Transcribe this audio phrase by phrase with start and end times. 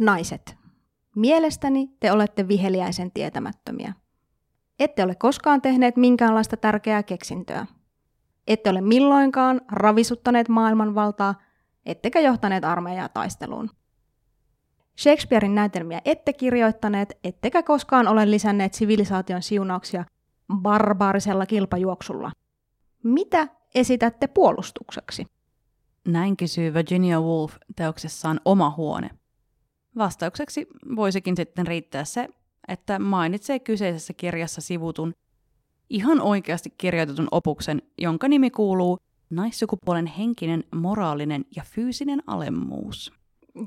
[0.00, 0.56] Naiset,
[1.16, 3.92] mielestäni te olette viheliäisen tietämättömiä.
[4.78, 7.66] Ette ole koskaan tehneet minkäänlaista tärkeää keksintöä.
[8.46, 11.34] Ette ole milloinkaan ravisuttaneet maailmanvaltaa,
[11.86, 13.70] ettekä johtaneet armeijaa taisteluun.
[14.98, 20.04] Shakespearein näytelmiä ette kirjoittaneet, ettekä koskaan ole lisänneet sivilisaation siunauksia
[20.54, 22.32] barbaarisella kilpajuoksulla.
[23.02, 25.26] Mitä esitätte puolustukseksi?
[26.08, 29.10] Näin kysyy Virginia Woolf teoksessaan Oma huone.
[29.98, 32.28] Vastaukseksi voisikin sitten riittää se,
[32.68, 35.12] että mainitsee kyseisessä kirjassa sivutun
[35.90, 38.98] ihan oikeasti kirjoitetun opuksen, jonka nimi kuuluu
[39.30, 43.12] Naissukupuolen henkinen, moraalinen ja fyysinen alemmuus.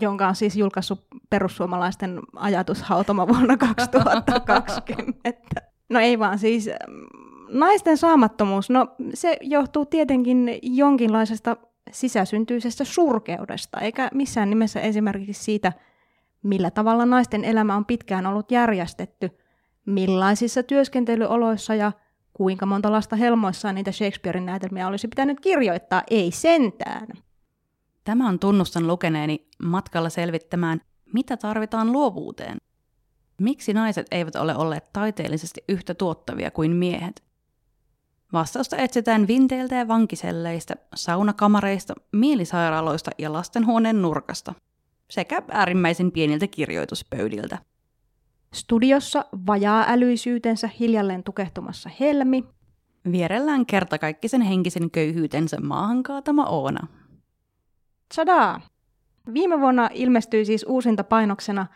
[0.02, 5.62] Jonka on siis julkaissut perussuomalaisten ajatushautoma vuonna 2020.
[5.90, 7.06] No ei vaan siis mm,
[7.60, 11.58] naisten saamattomuus, no se johtuu tietenkin jonkinlaisesta
[11.92, 15.74] sisäsyntyisestä surkeudesta, eikä missään nimessä esimerkiksi siitä,
[16.44, 19.30] millä tavalla naisten elämä on pitkään ollut järjestetty,
[19.86, 21.92] millaisissa työskentelyoloissa ja
[22.34, 27.08] kuinka monta lasta helmoissaan niitä Shakespearein näytelmiä olisi pitänyt kirjoittaa, ei sentään.
[28.04, 30.82] Tämä on tunnustan lukeneeni matkalla selvittämään,
[31.14, 32.58] mitä tarvitaan luovuuteen.
[33.42, 37.24] Miksi naiset eivät ole olleet taiteellisesti yhtä tuottavia kuin miehet?
[38.34, 44.54] Vastausta etsitään vinteiltä ja vankiselleistä, saunakamareista, mielisairaaloista ja lastenhuoneen nurkasta
[45.10, 47.58] sekä äärimmäisen pieniltä kirjoituspöydiltä.
[48.54, 52.44] Studiossa vajaa älyisyytensä hiljalleen tukehtumassa Helmi.
[53.12, 56.88] Vierellään kertakaikkisen henkisen köyhyytensä maahan kaatama Oona.
[58.10, 58.62] Tsadaa!
[59.34, 61.68] Viime vuonna ilmestyi siis uusinta painoksena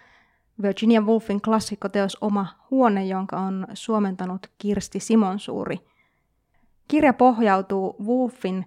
[0.62, 5.80] Virginia Woolfin klassikkoteos Oma huone, jonka on suomentanut Kirsti Simonsuuri.
[6.88, 8.66] Kirja pohjautuu Woolfin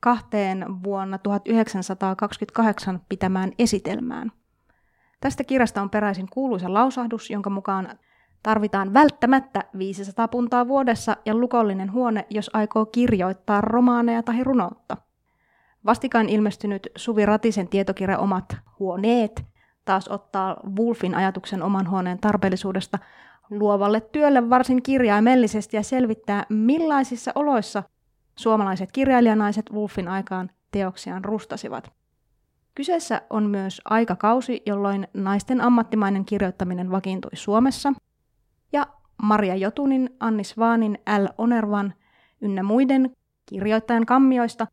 [0.00, 4.32] kahteen vuonna 1928 pitämään esitelmään.
[5.20, 7.98] Tästä kirjasta on peräisin kuuluisa lausahdus, jonka mukaan
[8.42, 14.96] tarvitaan välttämättä 500 puntaa vuodessa ja lukollinen huone, jos aikoo kirjoittaa romaaneja tai runoutta.
[15.86, 19.44] Vastikaan ilmestynyt Suvi Ratisen tietokirja Omat huoneet
[19.84, 22.98] taas ottaa Wolfin ajatuksen oman huoneen tarpeellisuudesta
[23.50, 27.82] luovalle työlle varsin kirjaimellisesti ja selvittää, millaisissa oloissa–
[28.38, 31.92] Suomalaiset kirjailijanaiset Wolfin aikaan teoksiaan rustasivat.
[32.74, 37.92] Kyseessä on myös aikakausi, jolloin naisten ammattimainen kirjoittaminen vakiintui Suomessa,
[38.72, 38.86] ja
[39.22, 41.26] Maria Jotunin, Anni Svaanin, L.
[41.38, 41.94] Onervan
[42.40, 43.16] ynnä muiden
[43.46, 44.66] kirjoittajan kammioista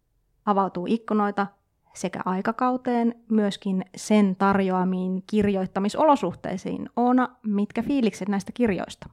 [0.45, 1.47] avautuu ikkunoita
[1.93, 6.89] sekä aikakauteen, myöskin sen tarjoamiin kirjoittamisolosuhteisiin.
[6.95, 9.09] Oona, mitkä fiilikset näistä kirjoista?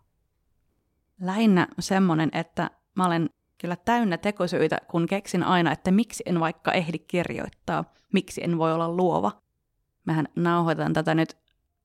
[1.21, 3.31] Lähinnä semmoinen, että mä olen
[3.63, 8.73] kyllä täynnä tekosyitä, kun keksin aina, että miksi en vaikka ehdi kirjoittaa, miksi en voi
[8.73, 9.33] olla luova.
[10.05, 11.37] Mähän nauhoitan tätä nyt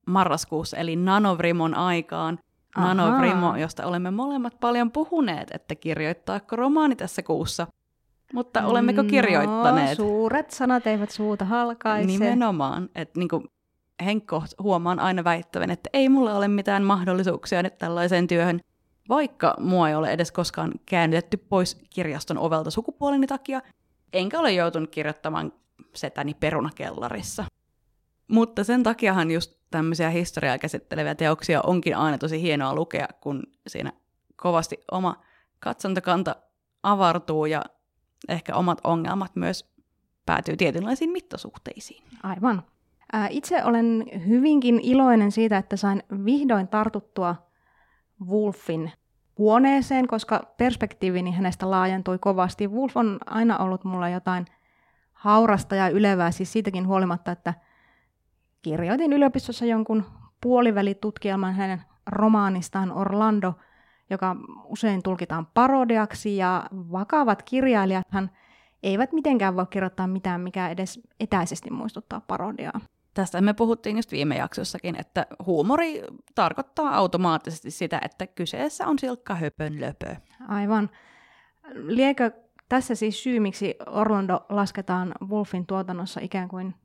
[0.08, 2.40] marraskuussa, eli Nanovrimon aikaan.
[2.76, 2.94] Aha.
[2.94, 7.68] Nanovrimo, josta olemme molemmat paljon puhuneet, että kirjoittaako romaani tässä kuussa.
[8.34, 9.98] Mutta olemmeko no, kirjoittaneet?
[9.98, 12.08] suuret sanat eivät suuta halkaise.
[12.08, 12.90] Nimenomaan.
[12.96, 13.50] Että niin
[14.06, 18.60] Henkko huomaan aina väittävän, että ei mulla ole mitään mahdollisuuksia nyt tällaiseen työhön
[19.10, 23.62] vaikka mua ei ole edes koskaan käännytetty pois kirjaston ovelta sukupuoleni takia,
[24.14, 25.54] enkä ole joutunut kirjoittamaan
[25.96, 27.46] setäni perunakellarissa.
[28.28, 33.92] Mutta sen takiahan just tämmöisiä historiaa käsitteleviä teoksia onkin aina tosi hienoa lukea, kun siinä
[34.36, 35.22] kovasti oma
[35.60, 36.36] katsontokanta
[36.84, 37.64] avartuu ja
[38.30, 39.74] ehkä omat ongelmat myös
[40.26, 42.04] päätyy tietynlaisiin mittasuhteisiin.
[42.24, 42.64] Aivan.
[43.30, 47.47] Itse olen hyvinkin iloinen siitä, että sain vihdoin tartuttua
[48.26, 48.92] Wolfin
[49.38, 52.68] huoneeseen, koska perspektiivini hänestä laajentui kovasti.
[52.68, 54.46] Wolf on aina ollut mulla jotain
[55.14, 57.54] haurasta ja ylevää, siis siitäkin huolimatta, että
[58.62, 60.06] kirjoitin yliopistossa jonkun
[60.42, 63.54] puolivälitutkielman hänen romaanistaan Orlando,
[64.10, 68.30] joka usein tulkitaan parodiaksi, ja vakavat kirjailijathan
[68.84, 72.82] eivät mitenkään voi kirjoittaa mitään, mikä edes etäisesti muistuttaa parodiaa.
[73.18, 76.04] Tästä me puhuttiin just viime jaksossakin, että huumori
[76.36, 80.16] tarkoittaa automaattisesti sitä, että kyseessä on silkka höpön löpö.
[80.48, 80.90] Aivan.
[81.74, 82.32] Liekö
[82.70, 86.76] tässä siis syy, miksi Orlando lasketaan Wolfin tuotannossa ikään kuin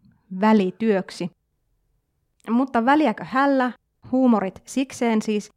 [0.41, 1.31] välityöksi?
[2.51, 3.73] Mutta väliäkö hällä?
[4.13, 5.51] Huumorit sikseen siis.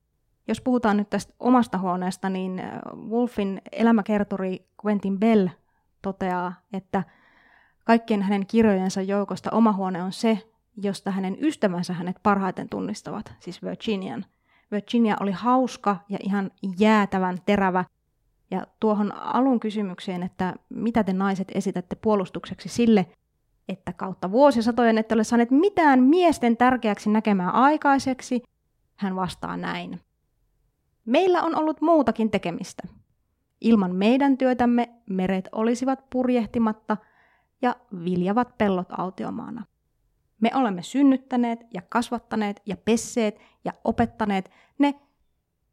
[0.47, 2.79] Jos puhutaan nyt tästä omasta huoneesta, niin äh,
[3.09, 5.47] Wolfin elämäkertori Quentin Bell
[6.01, 7.03] toteaa, että
[7.83, 13.63] kaikkien hänen kirjojensa joukosta oma huone on se, josta hänen ystävänsä hänet parhaiten tunnistavat, siis
[13.63, 14.25] Virginian.
[14.71, 17.85] Virginia oli hauska ja ihan jäätävän terävä.
[18.51, 23.05] Ja tuohon alun kysymykseen, että mitä te naiset esitätte puolustukseksi sille,
[23.69, 28.43] että kautta vuosisatojen ette ole saaneet mitään miesten tärkeäksi näkemää aikaiseksi,
[28.95, 30.01] hän vastaa näin.
[31.05, 32.83] Meillä on ollut muutakin tekemistä.
[33.61, 36.97] Ilman meidän työtämme meret olisivat purjehtimatta
[37.61, 39.65] ja viljavat pellot autiomaana.
[40.41, 44.95] Me olemme synnyttäneet ja kasvattaneet ja pesseet ja opettaneet ne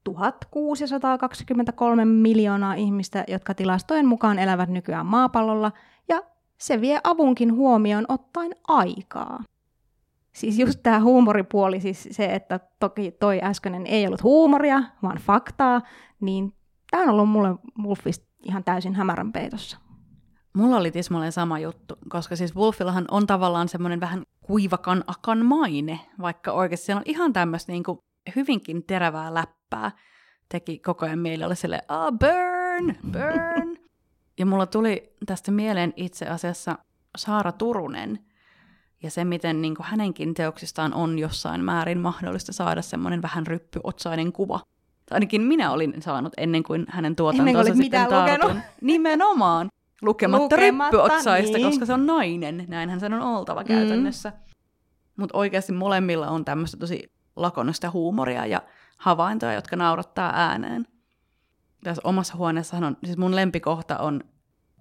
[0.05, 5.73] 1623 miljoonaa ihmistä, jotka tilastojen mukaan elävät nykyään maapallolla,
[6.09, 6.23] ja
[6.59, 9.45] se vie avunkin huomioon ottaen aikaa.
[10.33, 15.81] Siis just tämä huumoripuoli, siis se, että toki toi äskeinen ei ollut huumoria, vaan faktaa,
[16.21, 16.55] niin
[16.91, 17.49] tämä on ollut mulle
[17.83, 19.79] Wolfista ihan täysin hämärän peitossa.
[20.53, 26.01] Mulla oli tismalleen sama juttu, koska siis Wolfillahan on tavallaan semmoinen vähän kuivakan akan maine,
[26.21, 27.85] vaikka oikeasti siellä on ihan tämmöistä niin
[28.37, 29.91] hyvinkin terävää läppää.
[30.49, 33.77] Teki koko ajan meille oli sille, ah, burn, burn.
[34.39, 36.79] ja mulla tuli tästä mieleen itse asiassa
[37.17, 38.19] Saara Turunen,
[39.03, 44.33] ja se, miten niin kuin hänenkin teoksistaan on jossain määrin mahdollista saada semmoinen vähän ryppyotsainen
[44.33, 44.59] kuva.
[45.07, 48.61] Tai ainakin minä olin saanut ennen kuin hänen tuotantonsa sitten mitään tartun.
[48.81, 49.69] Nimenomaan.
[50.03, 51.67] Lukematta, Lukematta ryppyotsaista, niin.
[51.67, 52.65] koska se on nainen.
[52.69, 53.67] Näinhän sen on oltava mm.
[53.67, 54.33] käytännössä.
[55.17, 58.63] Mutta oikeasti molemmilla on tämmöistä tosi lakonista huumoria ja
[58.97, 60.87] havaintoja, jotka naurattaa ääneen.
[61.85, 64.21] Tässä omassa huoneessahan on, siis mun lempikohta on,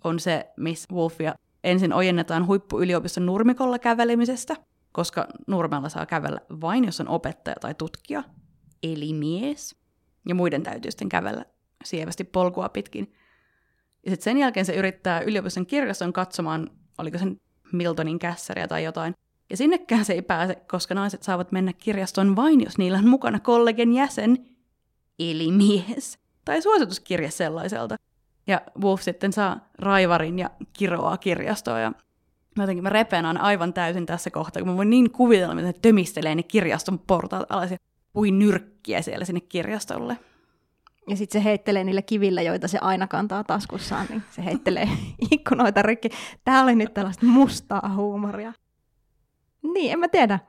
[0.03, 4.55] on se, missä Wolfia ensin ojennetaan huippuyliopiston nurmikolla kävelemisestä,
[4.91, 8.23] koska nurmella saa kävellä vain, jos on opettaja tai tutkija,
[8.83, 9.75] eli mies.
[10.27, 11.45] Ja muiden täytyy sitten kävellä
[11.83, 13.13] sievästi polkua pitkin.
[14.05, 19.15] Ja sitten sen jälkeen se yrittää yliopiston kirjaston katsomaan, oliko sen Miltonin kässäriä tai jotain.
[19.49, 23.39] Ja sinnekään se ei pääse, koska naiset saavat mennä kirjastoon vain, jos niillä on mukana
[23.39, 24.45] kollegen jäsen,
[25.19, 26.19] eli mies.
[26.45, 27.95] Tai suosituskirje sellaiselta.
[28.47, 31.79] Ja Wolf sitten saa raivarin ja kiroaa kirjastoa.
[31.79, 31.91] Ja
[32.57, 36.35] mä jotenkin mä repeän aivan täysin tässä kohtaa, kun mä voin niin kuvitella, miten tömistelee
[36.35, 37.77] ne kirjaston portaat alas ja
[38.13, 40.17] pui nyrkkiä siellä sinne kirjastolle.
[41.09, 44.89] Ja sitten se heittelee niille kivillä, joita se aina kantaa taskussaan, niin se heittelee
[45.31, 46.09] ikkunoita rikki.
[46.45, 48.53] Tää oli nyt tällaista mustaa huumoria.
[49.63, 50.39] Niin, en mä tiedä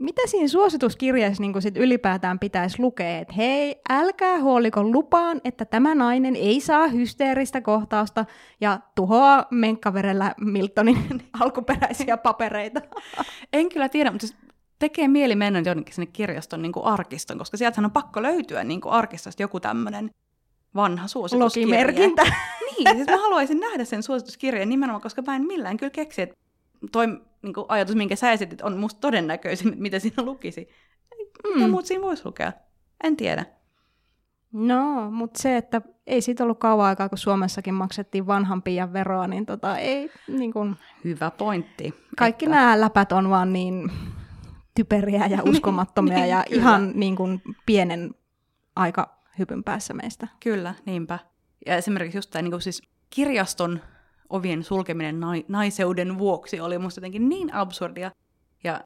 [0.00, 5.94] mitä siinä suosituskirjeessä niin sit ylipäätään pitäisi lukea, että hei, älkää huoliko lupaan, että tämä
[5.94, 8.24] nainen ei saa hysteeristä kohtausta
[8.60, 12.80] ja tuhoa menkkaverellä Miltonin alkuperäisiä papereita.
[13.52, 14.38] En kyllä tiedä, mutta siis
[14.82, 18.80] tekee mieli mennä jonnekin sinne kirjaston niin kuin arkiston, koska sieltähän on pakko löytyä niin
[18.80, 20.10] kuin arkistosta joku tämmöinen
[20.74, 21.68] vanha suosituskirja.
[21.68, 22.22] Logimerkintä.
[22.78, 26.36] Niin, siis mä haluaisin nähdä sen suosituskirjan nimenomaan, koska mä en millään kyllä keksi, että
[26.92, 27.06] toi
[27.42, 30.68] niin kuin ajatus, minkä sä esitit, on musta todennäköisin, mitä siinä lukisi.
[31.44, 31.70] Mitä mm.
[31.70, 32.52] muut siinä voisi lukea?
[33.04, 33.46] En tiedä.
[34.52, 39.26] No, mutta se, että ei siitä ollut kauan aikaa, kun Suomessakin maksettiin vanhan pian veroa,
[39.26, 40.76] niin tota, ei niin kun...
[41.04, 41.94] Hyvä pointti.
[42.18, 42.56] Kaikki että...
[42.56, 43.90] nämä läpät on vaan niin
[44.74, 46.60] typeriä ja uskomattomia niin, ja kyllä.
[46.62, 48.14] ihan niin kuin pienen
[48.76, 50.28] aika hypyn päässä meistä.
[50.40, 51.18] Kyllä, niinpä.
[51.66, 53.80] Ja esimerkiksi just tämä niin kuin siis kirjaston
[54.28, 58.10] ovien sulkeminen nai- naiseuden vuoksi oli musta jotenkin niin absurdia.
[58.64, 58.80] Ja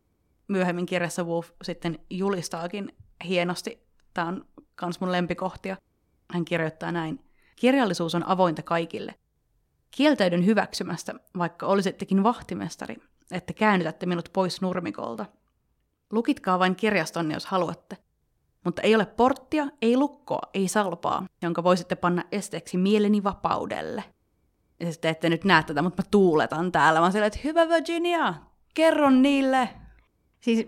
[0.49, 2.93] myöhemmin kirjassa Wolf sitten julistaakin
[3.25, 4.45] hienosti, tämä on
[4.75, 5.77] kans mun lempikohtia,
[6.33, 7.21] hän kirjoittaa näin.
[7.57, 9.15] Kirjallisuus on avointa kaikille.
[9.91, 12.97] Kieltäydyn hyväksymästä, vaikka olisittekin vahtimestari,
[13.31, 15.27] että käännytätte minut pois nurmikolta.
[16.13, 17.97] Lukitkaa vain kirjastonne, jos haluatte.
[18.65, 24.05] Mutta ei ole porttia, ei lukkoa, ei salpaa, jonka voisitte panna esteeksi mieleni vapaudelle.
[24.81, 27.01] Ja sitten ette nyt näe tätä, mutta mä tuuletan täällä.
[27.01, 28.35] Mä silleen, että hyvä Virginia,
[28.75, 29.69] kerro niille.
[30.41, 30.67] Siis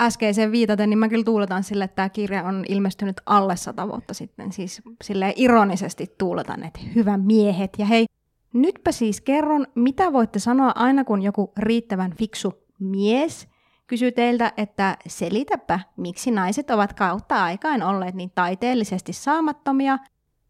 [0.00, 4.14] äskeiseen viitaten, niin mä kyllä tuuletan sille, että tämä kirja on ilmestynyt alle sata vuotta
[4.14, 4.52] sitten.
[4.52, 7.70] Siis silleen ironisesti tuuletan, että hyvä miehet.
[7.78, 8.06] Ja hei,
[8.52, 13.48] nytpä siis kerron, mitä voitte sanoa aina, kun joku riittävän fiksu mies
[13.88, 19.98] kysyy teiltä, että selitäpä, miksi naiset ovat kautta aikain olleet niin taiteellisesti saamattomia–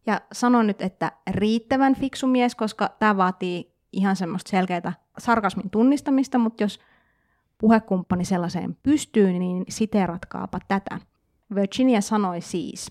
[0.08, 6.38] ja sanon nyt, että riittävän fiksu mies, koska tämä vaatii ihan semmoista selkeää sarkasmin tunnistamista,
[6.38, 6.80] mutta jos
[7.58, 10.98] puhekumppani sellaiseen pystyy, niin siteeratkaapa tätä.
[11.54, 12.90] Virginia sanoi siis,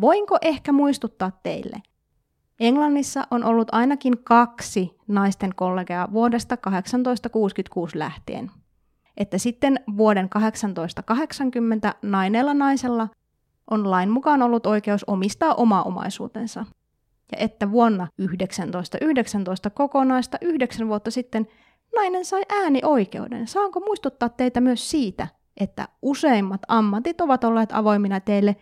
[0.00, 1.82] voinko ehkä muistuttaa teille,
[2.60, 8.50] Englannissa on ollut ainakin kaksi naisten kollegea vuodesta 1866 lähtien.
[9.16, 13.08] Että sitten vuoden 1880 nainella naisella
[13.70, 16.66] on lain mukaan ollut oikeus omistaa oma omaisuutensa.
[17.32, 21.46] Ja että vuonna 1919 kokonaista yhdeksän vuotta sitten
[21.96, 23.46] nainen sai äänioikeuden.
[23.46, 28.56] Saanko muistuttaa teitä myös siitä, että useimmat ammatit ovat olleet avoimina teille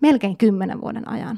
[0.00, 1.36] melkein kymmenen vuoden ajan.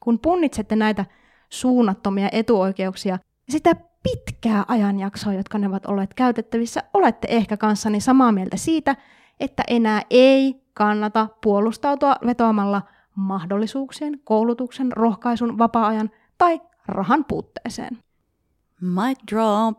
[0.00, 1.04] Kun punnitsette näitä
[1.50, 8.56] suunnattomia etuoikeuksia sitä pitkää ajanjaksoa, jotka ne ovat olleet käytettävissä, olette ehkä kanssani samaa mieltä
[8.56, 8.96] siitä,
[9.40, 12.82] että enää ei kannata puolustautua vetoamalla
[13.14, 17.98] mahdollisuuksien, koulutuksen, rohkaisun, vapaa-ajan tai rahan puutteeseen.
[18.80, 19.78] Mic drop.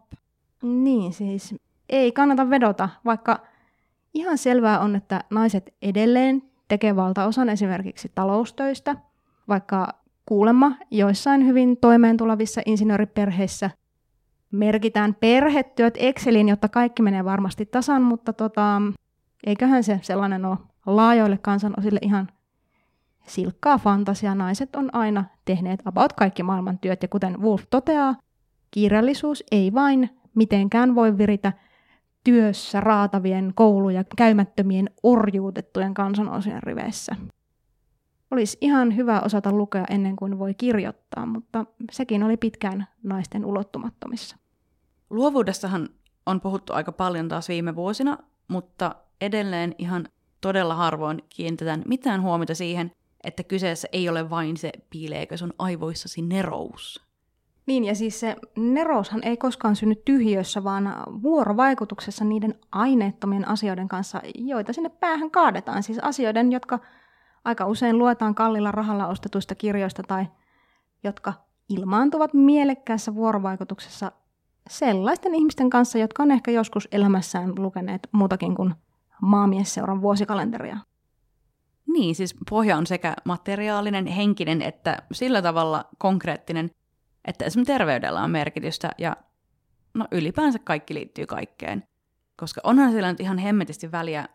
[0.63, 1.55] Niin siis,
[1.89, 3.39] ei kannata vedota, vaikka
[4.13, 8.95] ihan selvää on, että naiset edelleen tekee valtaosan esimerkiksi taloustöistä,
[9.47, 9.87] vaikka
[10.25, 13.69] kuulemma joissain hyvin toimeentulevissa insinööriperheissä
[14.51, 18.81] merkitään perhetyöt Exceliin, jotta kaikki menee varmasti tasan, mutta tota,
[19.45, 22.29] eiköhän se sellainen ole laajoille kansanosille ihan
[23.27, 24.35] silkkaa fantasia.
[24.35, 28.15] Naiset on aina tehneet about kaikki maailman työt, ja kuten Wolf toteaa,
[28.71, 31.53] kirjallisuus ei vain mitenkään voi viritä
[32.23, 37.15] työssä raatavien kouluja käymättömien orjuutettujen kansanosien riveissä.
[38.35, 44.37] Olisi ihan hyvä osata lukea ennen kuin voi kirjoittaa, mutta sekin oli pitkään naisten ulottumattomissa.
[45.09, 45.89] Luovuudessahan
[46.25, 50.07] on puhuttu aika paljon taas viime vuosina, mutta edelleen ihan
[50.41, 52.91] todella harvoin kiinnitetään mitään huomiota siihen,
[53.23, 57.05] että kyseessä ei ole vain se piileekö sun aivoissasi nerous.
[57.65, 64.21] Niin, ja siis se neroushan ei koskaan synny tyhjössä, vaan vuorovaikutuksessa niiden aineettomien asioiden kanssa,
[64.35, 65.83] joita sinne päähän kaadetaan.
[65.83, 66.79] Siis asioiden, jotka
[67.45, 70.25] aika usein luetaan kallilla rahalla ostetuista kirjoista tai
[71.03, 71.33] jotka
[71.69, 74.11] ilmaantuvat mielekkäässä vuorovaikutuksessa
[74.69, 78.73] sellaisten ihmisten kanssa, jotka on ehkä joskus elämässään lukeneet muutakin kuin
[79.21, 80.77] maamiesseuran vuosikalenteria.
[81.87, 86.71] Niin, siis pohja on sekä materiaalinen, henkinen että sillä tavalla konkreettinen,
[87.25, 89.17] että esimerkiksi terveydellä on merkitystä ja
[89.93, 91.83] no ylipäänsä kaikki liittyy kaikkeen.
[92.37, 94.29] Koska onhan sillä nyt ihan hemmetisti väliä,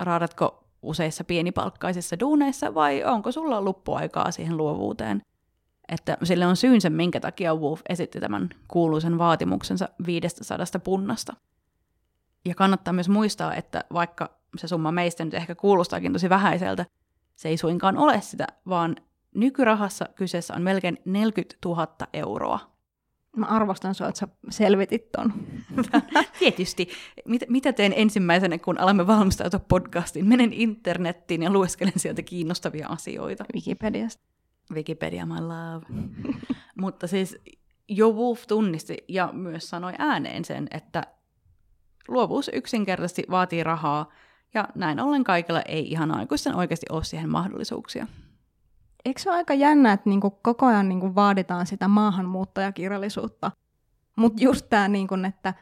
[0.00, 5.22] raadatko useissa pienipalkkaisissa duuneissa vai onko sulla luppuaikaa siihen luovuuteen.
[5.88, 11.36] Että sille on syynsä, minkä takia Wolf esitti tämän kuuluisen vaatimuksensa 500 punnasta.
[12.44, 16.86] Ja kannattaa myös muistaa, että vaikka se summa meistä nyt ehkä kuulostaakin tosi vähäiseltä,
[17.36, 18.96] se ei suinkaan ole sitä, vaan
[19.34, 22.75] nykyrahassa kyseessä on melkein 40 000 euroa.
[23.36, 25.32] Mä arvostan sua, että sä selvitit ton.
[26.38, 26.88] Tietysti.
[27.24, 30.28] Mit, mitä teen ensimmäisenä, kun alamme valmistautua podcastiin?
[30.28, 33.44] Menen internettiin ja lueskelen sieltä kiinnostavia asioita.
[33.54, 34.22] Wikipediasta.
[34.74, 35.86] Wikipedia, my love.
[36.80, 37.38] Mutta siis
[37.88, 41.02] jo Wolf tunnisti ja myös sanoi ääneen sen, että
[42.08, 44.12] luovuus yksinkertaisesti vaatii rahaa,
[44.54, 48.06] ja näin ollen kaikilla ei ihan aikuisten oikeasti ole siihen mahdollisuuksia.
[49.06, 53.50] Eikö se ole aika jännä, että niinku koko ajan niinku vaaditaan sitä maahanmuuttajakirjallisuutta,
[54.16, 55.54] mutta just tämä, niinku, että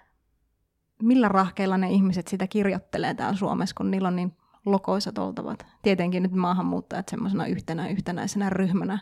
[1.02, 4.36] millä rahkeilla ne ihmiset sitä kirjoittelee täällä Suomessa, kun niillä on niin
[4.66, 5.66] lokoisat oltavat.
[5.82, 8.98] Tietenkin nyt maahanmuuttajat semmoisena yhtenä yhtenäisenä ryhmänä,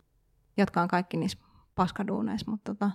[0.56, 1.38] jotka on kaikki niissä
[1.75, 2.90] paskaduuneissa, mutta tota,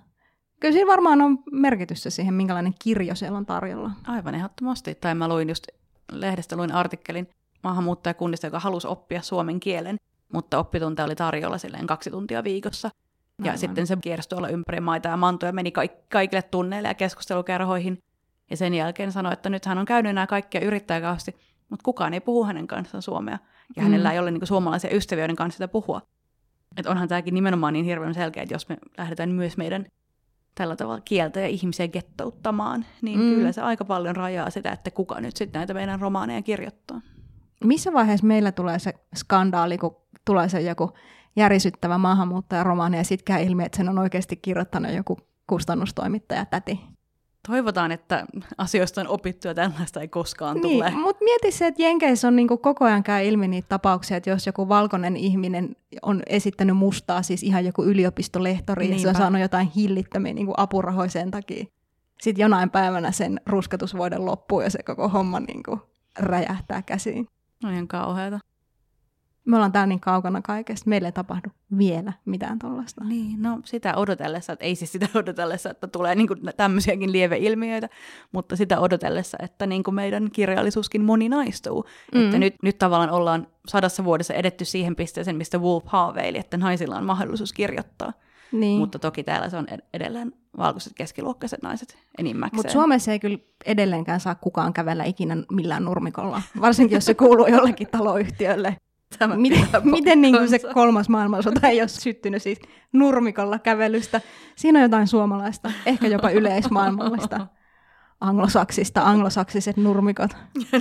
[0.59, 3.91] kyllä siinä varmaan on merkitystä siihen, minkälainen kirjo siellä on tarjolla.
[4.07, 4.95] Aivan ehdottomasti.
[4.95, 5.67] Tai mä luin just
[6.11, 7.29] lehdestä luin artikkelin
[7.63, 9.97] maahanmuuttajakunnista, joka halusi oppia suomen kielen,
[10.33, 12.89] mutta oppitunteja oli tarjolla silleen kaksi tuntia viikossa.
[13.43, 13.57] Ja Aivan.
[13.57, 18.03] sitten se kiersi tuolla ympäri maita ja mantoja meni kaik- kaikille tunneille ja keskustelukerhoihin.
[18.49, 21.35] Ja sen jälkeen sanoi, että nyt hän on käynyt nämä kaikkia yrittäjäkausti,
[21.69, 23.37] mutta kukaan ei puhu hänen kanssaan suomea.
[23.75, 23.83] Ja mm.
[23.83, 26.01] hänellä ei ole niin kuin, suomalaisia ystäviä, joiden kanssa sitä puhua.
[26.77, 29.85] Että onhan tämäkin nimenomaan niin hirveän selkeä, että jos me lähdetään myös meidän
[30.55, 33.35] tällä tavalla kieltä ja ihmisiä gettouttamaan, niin mm.
[33.35, 37.01] kyllä se aika paljon rajaa sitä, että kuka nyt sitten näitä meidän romaaneja kirjoittaa.
[37.63, 40.91] Missä vaiheessa meillä tulee se skandaali, kun tulee se joku
[41.35, 46.79] järisyttävä maahanmuuttajaromaani ja sitten käy ilmi, että sen on oikeasti kirjoittanut joku kustannustoimittaja täti?
[47.47, 48.25] Toivotaan, että
[48.57, 50.91] asioista on opittu ja tällaista ei koskaan niin, tule.
[50.91, 54.47] Mutta mieti se, että Jenkeissä on niinku koko ajan käy ilmi niitä tapauksia, että jos
[54.47, 59.71] joku valkoinen ihminen on esittänyt mustaa, siis ihan joku yliopistolehtori, ja se on saanut jotain
[59.75, 61.65] hillittömiä niinku apurahoja sen takia.
[62.21, 65.79] Sitten jonain päivänä sen ruskatusvuoden loppuu ja se koko homma niinku
[66.19, 67.27] räjähtää käsiin.
[67.63, 68.39] No ihan kauheata
[69.47, 73.03] me ollaan täällä niin kaukana kaikesta, meille ei tapahdu vielä mitään tuollaista.
[73.03, 77.89] Niin, no sitä odotellessa, että ei siis sitä odotellessa, että tulee niin kuin tämmöisiäkin lieveilmiöitä,
[78.31, 81.85] mutta sitä odotellessa, että niin kuin meidän kirjallisuuskin moninaistuu.
[82.15, 82.25] Mm.
[82.25, 86.97] Että nyt, nyt tavallaan ollaan sadassa vuodessa edetty siihen pisteeseen, mistä Wolf haaveili, että naisilla
[86.97, 88.13] on mahdollisuus kirjoittaa.
[88.51, 88.79] Niin.
[88.79, 92.57] Mutta toki täällä se on edelleen valkoiset keskiluokkaiset naiset enimmäkseen.
[92.57, 97.47] Mutta Suomessa ei kyllä edelleenkään saa kukaan kävellä ikinä millään nurmikolla, varsinkin jos se kuuluu
[97.47, 98.77] jollekin taloyhtiölle.
[99.19, 102.59] Tämä miten miten niin kuin se kolmas maailmansota ei ole syttynyt siis
[102.93, 104.21] nurmikolla kävelystä?
[104.55, 107.47] Siinä on jotain suomalaista, ehkä jopa yleismaailmallista.
[108.21, 110.31] Anglosaksista, anglosaksiset nurmikot.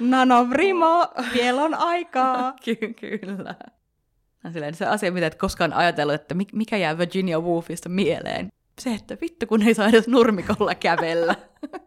[0.00, 2.54] Nano Vrimo, vielä on aikaa.
[2.64, 3.54] Ky- kyllä.
[4.52, 8.48] Silleen, se asia, mitä et koskaan ajatellut, että mikä jää Virginia Woolfista mieleen.
[8.78, 11.34] Se, että vittu kun ei saa edes nurmikolla kävellä.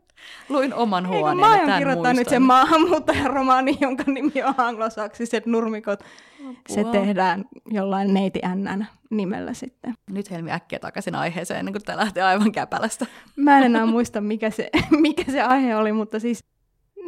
[0.49, 1.37] Luin oman huoneen.
[1.37, 5.99] Mä oon kirjoittanut nyt sen maahanmuuttajaromaani, jonka nimi on anglosaksiset nurmikot.
[6.39, 6.53] Apua.
[6.69, 9.93] Se tehdään jollain neiti NN nimellä sitten.
[10.11, 13.05] Nyt Helmi äkkiä takaisin aiheeseen, ennen kuin tämä lähtee aivan käpälästä.
[13.35, 14.69] Mä en enää muista, mikä se,
[15.01, 16.43] mikä se aihe oli, mutta siis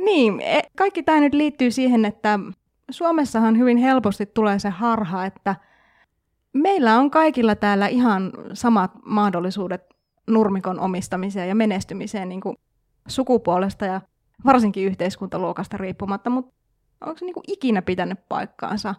[0.03, 2.39] niin, e, kaikki tämä nyt liittyy siihen, että
[2.89, 5.55] Suomessahan hyvin helposti tulee se harha, että
[6.53, 9.81] meillä on kaikilla täällä ihan samat mahdollisuudet
[10.27, 12.55] nurmikon omistamiseen ja menestymiseen niin kuin
[13.07, 14.01] sukupuolesta ja
[14.45, 16.55] varsinkin yhteiskuntaluokasta riippumatta, mutta
[17.01, 18.95] onko se niin kuin ikinä pitänyt paikkaansa?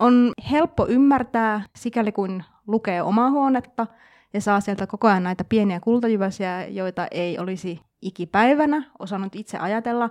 [0.00, 3.86] On helppo ymmärtää, sikäli kun lukee omaa huonetta
[4.32, 10.10] ja saa sieltä koko ajan näitä pieniä kultajyväsiä, joita ei olisi ikipäivänä osannut itse ajatella,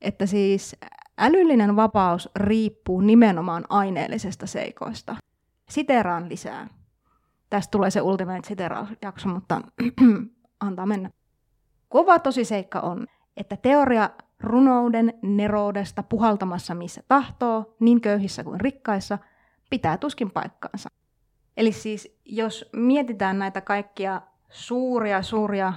[0.00, 0.76] että siis
[1.18, 5.16] älyllinen vapaus riippuu nimenomaan aineellisesta seikoista.
[5.70, 6.68] Siteraan lisää.
[7.50, 9.60] Tästä tulee se ultimate siterausjakso, mutta
[10.60, 11.10] antaa mennä.
[11.88, 13.06] Kova tosiseikka on,
[13.36, 14.10] että teoria
[14.40, 19.18] runouden neroudesta puhaltamassa missä tahtoo, niin köyhissä kuin rikkaissa,
[19.70, 20.88] pitää tuskin paikkaansa.
[21.56, 25.72] Eli siis jos mietitään näitä kaikkia suuria, suuria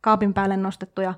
[0.00, 1.14] kaapin päälle nostettuja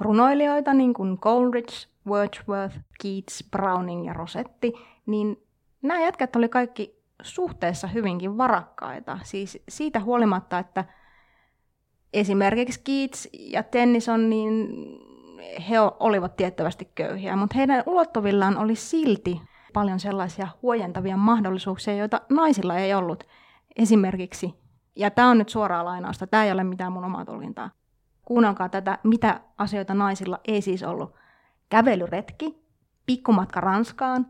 [0.00, 1.74] runoilijoita, niin kuin Coleridge,
[2.08, 4.72] Wordsworth, Keats, Browning ja Rossetti,
[5.06, 5.42] niin
[5.82, 9.18] nämä jätkät oli kaikki suhteessa hyvinkin varakkaita.
[9.22, 10.84] Siis siitä huolimatta, että
[12.12, 14.68] esimerkiksi Keats ja Tennyson, niin
[15.68, 19.40] he olivat tiettävästi köyhiä, mutta heidän ulottuvillaan oli silti
[19.72, 23.24] paljon sellaisia huojentavia mahdollisuuksia, joita naisilla ei ollut.
[23.76, 24.54] Esimerkiksi,
[24.96, 27.70] ja tämä on nyt suoraa lainausta, tämä ei ole mitään mun omaa tulkintaa.
[28.24, 31.14] Kuunnelkaa tätä, mitä asioita naisilla ei siis ollut.
[31.68, 32.62] Kävelyretki,
[33.06, 34.26] pikkumatka Ranskaan,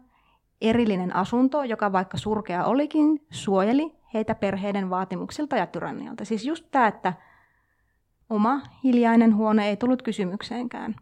[0.60, 6.24] erillinen asunto, joka vaikka surkea olikin, suojeli heitä perheiden vaatimuksilta ja tyrannialta.
[6.24, 7.12] Siis just tämä, että
[8.30, 10.96] Oma hiljainen huone ei tullut kysymykseenkään,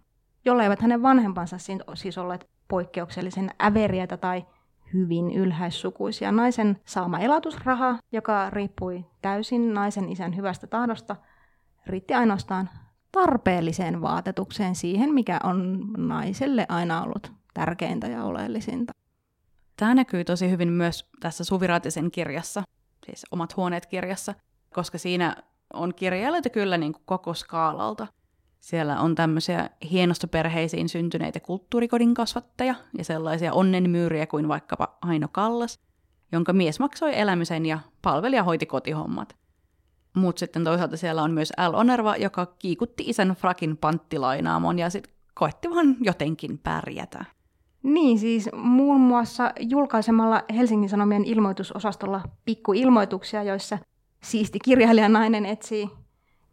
[0.45, 1.57] jolleivät hänen vanhempansa
[1.95, 4.47] siis olleet poikkeuksellisen äveriäitä tai
[4.95, 6.33] hyvin ylhäissukuisia.
[6.33, 11.17] Naisen saama elatusraha, joka riippui täysin naisen isän hyvästä tahdosta,
[11.87, 12.71] riitti ainoastaan
[13.17, 18.93] tarpeelliseen vaatetukseen siihen, mikä on naiselle aina ollut tärkeintä ja oleellisinta.
[19.77, 22.63] Tämä näkyy tosi hyvin myös tässä Suviratisen kirjassa,
[23.07, 24.35] siis Omat huoneet kirjassa,
[24.75, 25.37] koska siinä
[25.73, 28.07] on kirjailijoita kyllä niin kuin koko skaalalta.
[28.61, 35.79] Siellä on tämmöisiä hienostoperheisiin syntyneitä kulttuurikodin kasvattajia ja sellaisia onnenmyyriä kuin vaikkapa Aino Kallas,
[36.33, 39.37] jonka mies maksoi elämisen ja palvelija hoiti kotihommat.
[40.17, 45.13] Mutta sitten toisaalta siellä on myös Al Onerva, joka kiikutti isän frakin panttilainaamon ja sitten
[45.35, 47.25] koetti vaan jotenkin pärjätä.
[47.83, 53.79] Niin, siis muun muassa julkaisemalla Helsingin Sanomien ilmoitusosastolla pikkuilmoituksia, joissa
[54.23, 55.91] siisti kirjailijanainen etsii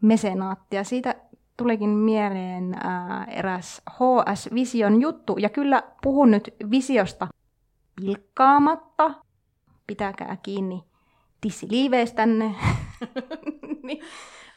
[0.02, 0.84] mesenaattia.
[0.84, 1.16] Siitä
[1.58, 7.28] tulikin mieleen ää, eräs HS Vision juttu, ja kyllä puhun nyt visiosta
[7.96, 9.12] pilkkaamatta.
[9.88, 10.84] Pitäkää kiinni
[11.42, 12.56] tissiliiveistänne.
[13.88, 14.00] niin,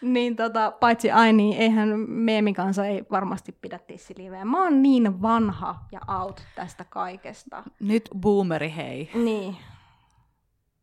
[0.02, 4.44] niin tota, paitsi ai niin, eihän meemikansa ei varmasti pidä tissiliivejä.
[4.44, 7.62] Mä oon niin vanha ja out tästä kaikesta.
[7.80, 9.10] Nyt boomeri hei.
[9.14, 9.56] Niin.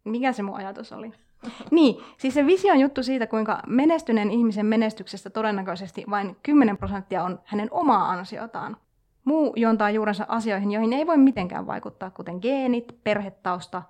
[0.04, 1.12] Mikä se mun ajatus oli?
[1.72, 7.40] niin, siis se vision juttu siitä, kuinka menestyneen ihmisen menestyksestä todennäköisesti vain 10 prosenttia on
[7.46, 8.78] hänen omaa ansiotaan.
[9.26, 13.84] Muu juontaa juurensa asioihin, joihin ei voi mitenkään vaikuttaa, kuten geenit, perhetausta,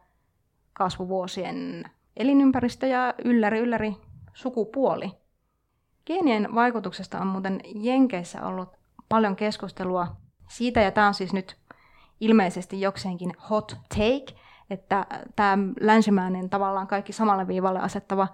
[0.74, 1.84] kasvuvuosien
[2.18, 3.96] elinympäristö ja ylläri ylläri
[4.34, 5.12] sukupuoli.
[6.06, 8.69] Geenien vaikutuksesta on muuten Jenkeissä ollut
[9.10, 10.08] paljon keskustelua
[10.48, 11.58] siitä, ja tämä on siis nyt
[12.19, 18.28] ilmeisesti jokseenkin hot take, että tämä länsimäinen tavallaan kaikki samalle viivalle asettava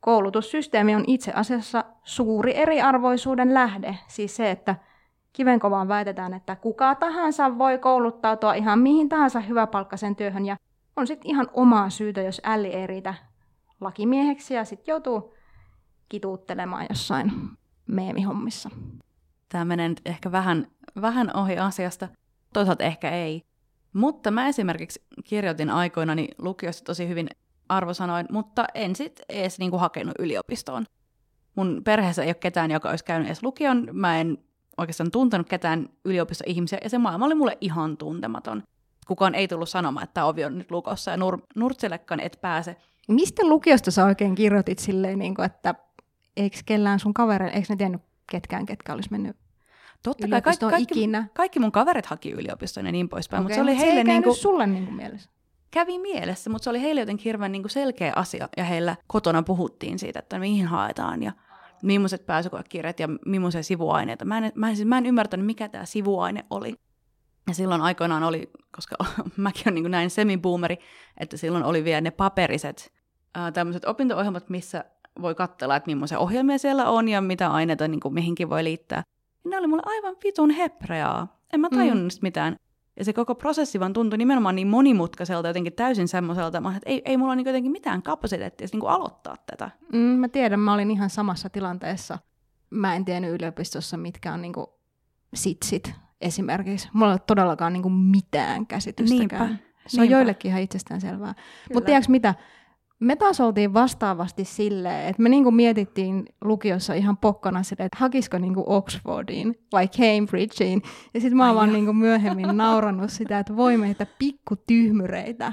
[0.00, 3.98] koulutussysteemi on itse asiassa suuri eriarvoisuuden lähde.
[4.06, 4.76] Siis se, että
[5.32, 10.56] kivenkovaan väitetään, että kuka tahansa voi kouluttautua ihan mihin tahansa hyväpalkkaisen työhön ja
[10.96, 13.14] on sitten ihan omaa syytä, jos älli ei riitä
[13.80, 15.34] lakimieheksi ja sitten joutuu
[16.08, 17.32] kituuttelemaan jossain
[17.86, 18.70] meemihommissa.
[19.48, 20.66] Tämä menee nyt ehkä vähän,
[21.00, 22.08] vähän ohi asiasta,
[22.52, 23.42] toisaalta ehkä ei.
[23.92, 27.28] Mutta mä esimerkiksi kirjoitin aikoinani lukiossa tosi hyvin
[27.68, 30.84] arvosanoin, mutta en sit edes niinku hakenut yliopistoon.
[31.56, 33.88] Mun perheessä ei ole ketään, joka olisi käynyt edes lukion.
[33.92, 34.38] Mä en
[34.78, 38.62] oikeastaan tuntenut ketään yliopistoihmisiä, ja se maailma oli mulle ihan tuntematon.
[39.06, 42.76] Kukaan ei tullut sanomaan, että ovi on nyt lukossa, ja nur- nurtsillekaan et pääse.
[43.10, 45.74] Mistä lukiosta sä oikein kirjoitit silleen, niin kuin, että
[46.36, 49.36] eikö kellään sun kavereille, eikö ne tiennyt ketkään, ketkä olisi mennyt
[50.02, 51.28] Totta kai kaikki, kaikki, ikinä.
[51.34, 54.04] kaikki mun kaverit haki yliopistoon ja niin poispäin, okay, mutta se oli mutta heille...
[54.04, 55.30] Se ei niin kuin, sulle niin kuin mielessä.
[55.70, 59.42] kävi mielessä, mutta se oli heille jotenkin hirveän niin kuin selkeä asia, ja heillä kotona
[59.42, 61.32] puhuttiin siitä, että mihin haetaan, ja
[61.82, 64.24] millaiset pääsykoekirjat ja millaisia sivuaineita.
[64.24, 66.74] Mä en, mä en, siis, mä en ymmärtänyt, mikä tämä sivuaine oli.
[67.48, 68.96] Ja silloin aikoinaan oli, koska
[69.36, 70.78] mäkin olen niin näin semiboomeri,
[71.20, 72.92] että silloin oli vielä ne paperiset
[73.54, 74.84] tämmöiset opinto-ohjelmat, missä
[75.22, 79.02] voi katsella, että millaisia ohjelmia siellä on ja mitä aineita niin kuin mihinkin voi liittää.
[79.44, 81.40] Ja ne oli mulle aivan vitun hepreaa.
[81.52, 81.78] En mä mm.
[81.78, 82.18] tajunnut mm.
[82.22, 82.56] mitään.
[82.98, 87.16] Ja se koko prosessi vaan tuntui nimenomaan niin monimutkaiselta, jotenkin täysin semmoiselta, että ei, ei
[87.16, 89.70] mulla ole niin jotenkin mitään kapasiteettia niin kuin aloittaa tätä.
[89.92, 92.18] Mm, mä tiedän, mä olin ihan samassa tilanteessa.
[92.70, 94.66] Mä en tiennyt yliopistossa, mitkä on niin kuin
[95.34, 96.88] sitsit esimerkiksi.
[96.92, 99.48] Mulla ei ole todellakaan niin kuin mitään käsitystäkään.
[99.48, 99.70] Niinpä.
[99.86, 100.16] Se on Niinpä.
[100.16, 101.34] joillekin ihan itsestään selvää.
[101.74, 102.34] Mutta tiedätkö mitä?
[103.00, 108.38] Me taas oltiin vastaavasti silleen, että me niinku mietittiin lukiossa ihan pokkana silleen, että hakisiko
[108.38, 110.82] niinku Oxfordiin vai Cambridgeen.
[111.14, 115.52] Ja sitten mä oon vaan niinku myöhemmin naurannut sitä, että voi meitä pikkutyhmyreitä.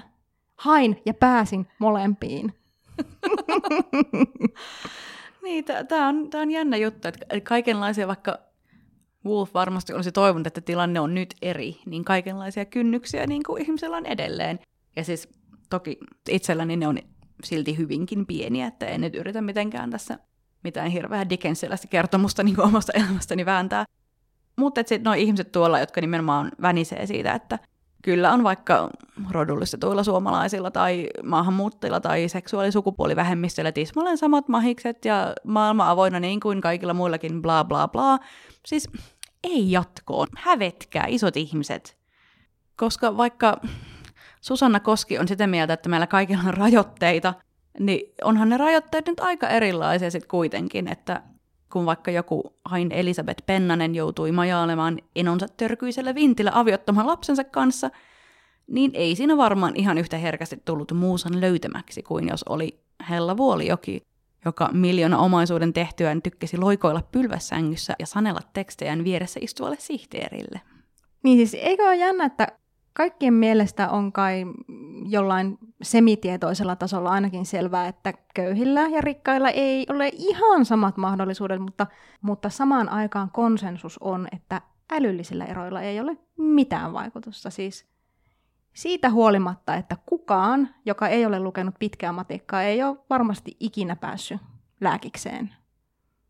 [0.56, 2.54] Hain ja pääsin molempiin.
[5.44, 8.40] niin, tämä on, tää on jännä juttu, että kaikenlaisia vaikka
[9.26, 13.98] Wolf varmasti olisi toivonut, että tilanne on nyt eri, niin kaikenlaisia kynnyksiä niin kuin ihmisellä
[13.98, 14.60] on edelleen.
[14.96, 15.30] Ja siis
[15.70, 15.98] toki
[16.30, 16.98] itselläni ne on
[17.44, 20.20] silti hyvinkin pieniä, että en nyt yritä mitenkään tässä
[20.64, 23.86] mitään hirveää Dickensiläistä kertomusta niin omasta elämästäni vääntää.
[24.56, 27.60] Mutta sitten nuo ihmiset tuolla, jotka nimenomaan vänisee siitä, että
[28.04, 28.90] kyllä on vaikka
[29.32, 36.94] rodullistetuilla suomalaisilla tai maahanmuuttajilla tai seksuaalisukupuolivähemmistöillä tismalleen samat mahikset ja maailma avoinna niin kuin kaikilla
[36.94, 38.20] muillakin bla bla bla.
[38.66, 38.90] Siis
[39.44, 40.28] ei jatkoon.
[40.38, 41.98] Hävetkää, isot ihmiset.
[42.76, 43.62] Koska vaikka
[44.42, 47.34] Susanna Koski on sitä mieltä, että meillä kaikilla on rajoitteita,
[47.80, 51.22] niin onhan ne rajoitteet nyt aika erilaisia sitten kuitenkin, että
[51.72, 57.90] kun vaikka joku Hain Elisabeth Pennanen joutui majailemaan enonsa törkyisellä vintillä aviottoman lapsensa kanssa,
[58.68, 64.02] niin ei siinä varmaan ihan yhtä herkästi tullut muusan löytämäksi kuin jos oli Hella Vuolijoki,
[64.46, 70.62] joka miljoona omaisuuden tehtyään tykkäsi loikoilla pylvässängyssä ja sanella tekstejään vieressä istuvalle sihteerille.
[71.24, 72.48] Niin siis eikö ole jännä, että
[72.98, 74.46] kaikkien mielestä on kai
[75.06, 81.88] jollain semitietoisella tasolla ainakin selvää, että köyhillä ja rikkailla ei ole ihan samat mahdollisuudet, mutta,
[82.22, 87.50] mutta samaan aikaan konsensus on, että älyllisillä eroilla ei ole mitään vaikutusta.
[87.50, 87.86] Siis
[88.74, 94.42] siitä huolimatta, että kukaan, joka ei ole lukenut pitkää matikkaa, ei ole varmasti ikinä päässyt
[94.82, 95.54] lääkikseen.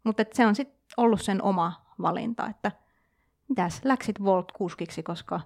[0.03, 2.71] Mutta se on sitten ollut sen oma valinta, että
[3.49, 5.41] mitäs läksit Volt kuskiksi, koska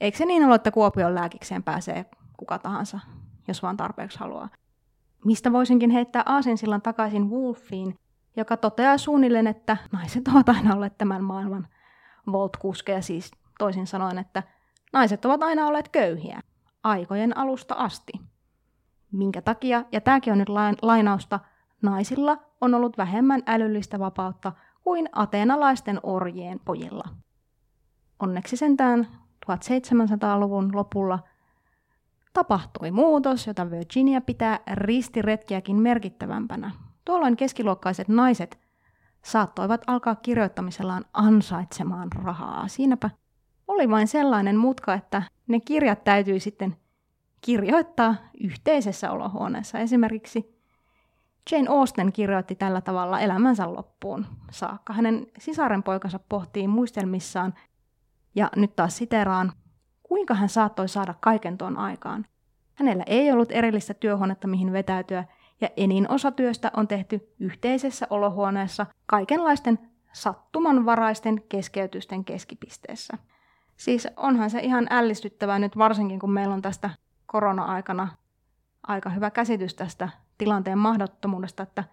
[0.00, 2.04] Eikö se niin ole, että Kuopion lääkikseen pääsee
[2.36, 3.00] kuka tahansa,
[3.48, 4.48] jos vaan tarpeeksi haluaa?
[5.24, 7.98] Mistä voisinkin heittää aasinsillan takaisin Wolfiin,
[8.36, 11.68] joka toteaa suunnilleen, että naiset ovat aina olleet tämän maailman
[12.32, 14.42] Volt-kuskeja, siis toisin sanoen, että
[14.92, 16.40] naiset ovat aina olleet köyhiä,
[16.82, 18.12] aikojen alusta asti.
[19.12, 20.48] Minkä takia, ja tämäkin on nyt
[20.82, 21.40] lainausta,
[21.82, 24.52] naisilla on ollut vähemmän älyllistä vapautta
[24.84, 27.04] kuin ateenalaisten orjien pojilla.
[28.20, 29.08] Onneksi sentään
[29.44, 31.18] 1700-luvun lopulla
[32.32, 36.70] tapahtui muutos, jota Virginia pitää ristiretkiäkin merkittävämpänä.
[37.04, 38.58] Tuolloin keskiluokkaiset naiset
[39.22, 42.68] saattoivat alkaa kirjoittamisellaan ansaitsemaan rahaa.
[42.68, 43.10] Siinäpä
[43.68, 46.76] oli vain sellainen mutka, että ne kirjat täytyi sitten
[47.40, 49.78] kirjoittaa yhteisessä olohuoneessa.
[49.78, 50.54] Esimerkiksi
[51.50, 54.92] Jane Austen kirjoitti tällä tavalla elämänsä loppuun saakka.
[54.92, 57.54] Hänen sisarenpoikansa pohtii muistelmissaan
[58.34, 59.52] ja nyt taas siteraan,
[60.02, 62.26] kuinka hän saattoi saada kaiken tuon aikaan.
[62.74, 65.24] Hänellä ei ollut erillistä työhuonetta, mihin vetäytyä,
[65.60, 69.78] ja enin osa työstä on tehty yhteisessä olohuoneessa kaikenlaisten
[70.12, 73.18] sattumanvaraisten keskeytysten keskipisteessä.
[73.76, 76.90] Siis onhan se ihan ällistyttävää nyt varsinkin, kun meillä on tästä
[77.26, 78.08] korona-aikana
[78.86, 81.84] aika hyvä käsitys tästä tilanteen mahdottomuudesta, että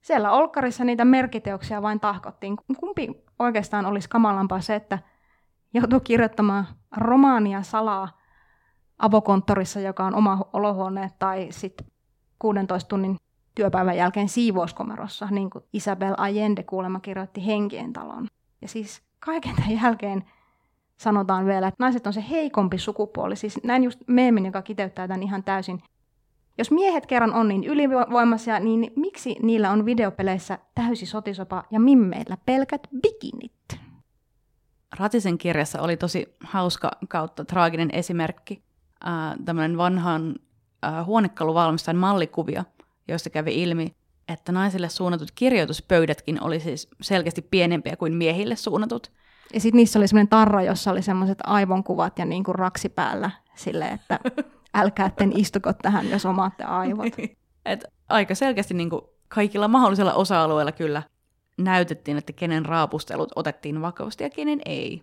[0.00, 2.56] siellä Olkkarissa niitä merkiteoksia vain tahkottiin.
[2.80, 4.98] Kumpi oikeastaan olisi kamalampaa se, että
[5.74, 8.20] joutui kirjoittamaan romaania salaa
[8.98, 11.86] avokonttorissa, joka on oma olohuone, tai sitten
[12.38, 13.16] 16 tunnin
[13.54, 18.26] työpäivän jälkeen siivouskomerossa, niin kuin Isabel Allende kuulemma kirjoitti Henkien talon.
[18.62, 20.24] Ja siis kaiken tämän jälkeen
[20.96, 23.36] sanotaan vielä, että naiset on se heikompi sukupuoli.
[23.36, 25.82] Siis näin just meemin, joka kiteyttää tämän ihan täysin.
[26.58, 32.36] Jos miehet kerran on niin ylivoimaisia, niin miksi niillä on videopeleissä täysi sotisopa ja mimmeillä
[32.46, 33.80] pelkät bikinit?
[34.98, 38.62] Ratisen kirjassa oli tosi hauska kautta traaginen esimerkki,
[39.06, 39.12] äh,
[39.44, 40.34] tämmöinen vanhan
[40.84, 42.64] äh, huonekaluvalmistajan mallikuvia,
[43.08, 43.94] joista kävi ilmi,
[44.28, 49.12] että naisille suunnatut kirjoituspöydätkin oli siis selkeästi pienempiä kuin miehille suunnatut.
[49.54, 53.30] Ja sitten niissä oli semmoinen tarra, jossa oli semmoiset aivonkuvat ja niin kuin raksi päällä
[53.54, 54.18] sille, että
[54.74, 57.12] älkäätten istuko tähän, jos omaatte aivot.
[57.64, 61.02] Et aika selkeästi niin kuin kaikilla mahdollisilla osa-alueilla kyllä
[61.64, 65.02] näytettiin, että kenen raapustelut otettiin vakavasti ja kenen ei.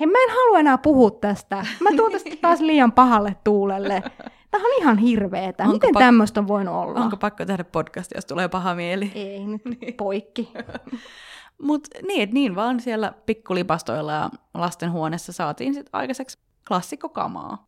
[0.00, 1.66] Hei, mä en halua enää puhua tästä.
[1.80, 4.02] Mä tuon tästä taas liian pahalle tuulelle.
[4.50, 5.62] Tämä on ihan hirveetä.
[5.62, 7.00] Onko Miten pak- tämmöistä on voinut olla?
[7.00, 9.12] Onko pakko tehdä podcast, jos tulee paha mieli?
[9.14, 9.62] Ei nyt
[9.96, 10.52] poikki.
[11.62, 17.66] Mutta niin, et niin vaan siellä pikkulipastoilla ja lastenhuoneessa saatiin sit aikaiseksi klassikkokamaa.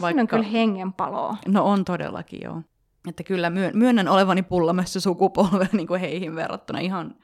[0.00, 1.36] Siinä on kyllä hengenpaloa.
[1.48, 2.62] No on todellakin joo.
[3.08, 7.14] Että kyllä myön, myönnän olevani pullamessa sukupolvea niin kuin heihin verrattuna ihan,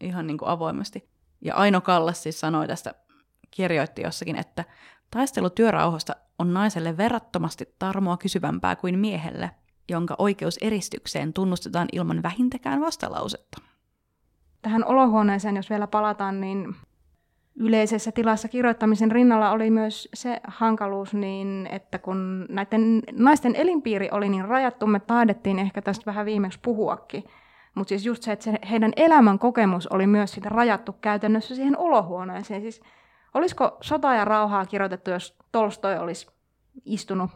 [0.00, 1.08] ihan niin kuin avoimesti.
[1.40, 2.94] Ja Aino Kallas siis sanoi tästä,
[3.50, 4.64] kirjoitti jossakin, että
[5.10, 9.50] taistelu työrauhasta on naiselle verrattomasti tarmoa kysyvämpää kuin miehelle,
[9.88, 13.62] jonka oikeus eristykseen tunnustetaan ilman vähintäkään vastalausetta.
[14.62, 16.76] Tähän olohuoneeseen, jos vielä palataan, niin
[17.56, 24.28] yleisessä tilassa kirjoittamisen rinnalla oli myös se hankaluus, niin että kun näiden naisten elinpiiri oli
[24.28, 27.24] niin rajattu, me taidettiin ehkä tästä vähän viimeksi puhuakin.
[27.76, 31.78] Mutta siis just se, että se heidän elämän kokemus oli myös sitä rajattu käytännössä siihen
[31.78, 32.60] olohuoneeseen.
[32.60, 32.82] Siis
[33.34, 36.26] olisiko sota ja rauhaa kirjoitettu, jos Tolstoi olisi
[36.84, 37.30] istunut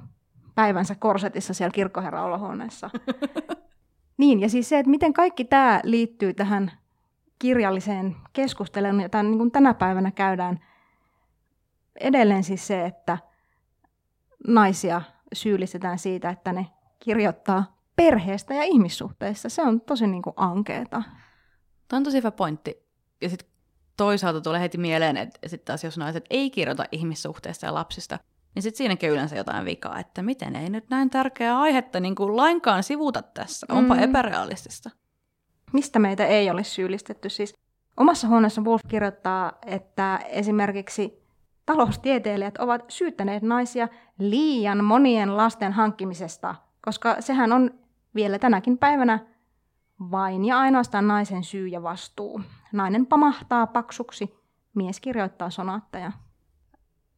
[0.55, 2.91] päivänsä korsetissa siellä kirkkoherran olohuoneessa?
[4.19, 6.73] niin, ja siis se, että miten kaikki tämä liittyy tähän
[7.39, 10.61] kirjalliseen keskusteluun, jota niin kuin tänä päivänä käydään
[12.01, 13.19] edelleen siis se, että
[14.47, 16.67] naisia syyllistetään siitä, että ne
[16.99, 19.49] kirjoittaa perheestä ja ihmissuhteista.
[19.49, 21.03] Se on tosi niin kuin ankeeta.
[21.89, 22.87] Tämä on tosi hyvä pointti.
[23.23, 23.49] Ja sitten
[23.97, 28.19] toisaalta tulee heti mieleen, että sitten taas jos naiset ei kirjoita ihmissuhteista ja lapsista,
[28.55, 32.37] niin sitten siinäkin yleensä jotain vikaa, että miten ei nyt näin tärkeää aihetta niin kuin
[32.37, 33.67] lainkaan sivuta tässä.
[33.71, 34.03] Onpa mm.
[34.03, 34.91] epärealistista.
[35.73, 37.29] Mistä meitä ei ole syyllistetty?
[37.29, 37.55] Siis
[37.97, 41.23] omassa huoneessa Wolf kirjoittaa, että esimerkiksi
[41.67, 47.81] taloustieteilijät ovat syyttäneet naisia liian monien lasten hankkimisesta, koska sehän on
[48.15, 49.19] vielä tänäkin päivänä
[50.11, 52.41] vain ja ainoastaan naisen syy ja vastuu.
[52.73, 54.35] Nainen pamahtaa paksuksi,
[54.75, 56.13] mies kirjoittaa sonaatteja.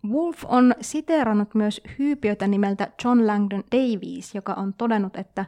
[0.07, 5.45] Wolf on siteerannut myös hyypiötä nimeltä John Langdon Davies, joka on todennut, että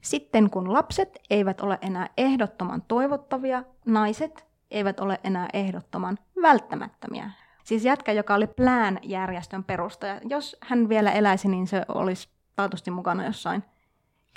[0.00, 7.30] sitten kun lapset eivät ole enää ehdottoman toivottavia, naiset eivät ole enää ehdottoman välttämättömiä.
[7.64, 10.20] Siis jätkä, joka oli Plan-järjestön perustaja.
[10.24, 13.64] Jos hän vielä eläisi, niin se olisi taatusti mukana jossain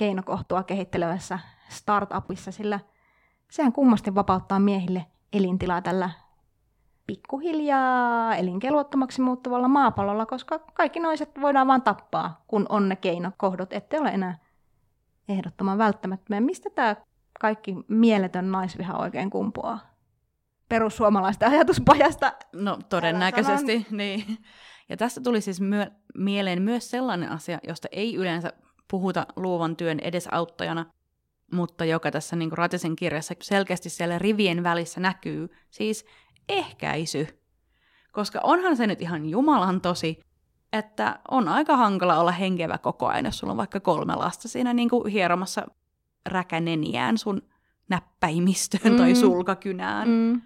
[0.02, 2.80] keinokohtua kehittelevässä startupissa, sillä
[3.52, 6.10] sehän kummasti vapauttaa miehille elintilaa tällä
[7.08, 14.00] pikkuhiljaa elinkelvottomaksi muuttuvalla maapallolla, koska kaikki naiset voidaan vain tappaa, kun on ne keinokohdot, ettei
[14.00, 14.38] ole enää
[15.30, 16.42] ehdottoman välttämättömiä.
[16.42, 16.96] Mistä tämä
[17.42, 19.80] kaikki mieletön naisviha oikein kumpuaa?
[20.70, 22.34] Perussuomalaisten ajatuspajasta.
[22.54, 24.38] No todennäköisesti, niin.
[24.90, 28.54] Ja tästä tuli siis myö- mieleen myös sellainen asia, josta ei yleensä
[28.92, 30.86] puhuta luovan työn edesauttajana,
[31.54, 36.06] mutta joka tässä niin Ratisen kirjassa selkeästi siellä rivien välissä näkyy, siis
[36.50, 37.28] ehkäisy.
[38.12, 40.20] Koska onhan se nyt ihan jumalan tosi,
[40.74, 44.74] että on aika hankala olla henkevä koko ajan, jos sulla on vaikka kolme lasta siinä
[44.74, 45.68] niin kuin hieromassa
[46.26, 47.42] räkäneniään sun
[47.90, 48.98] näppäimistöön mm.
[48.98, 50.08] tai sulkakynään.
[50.08, 50.42] Mm.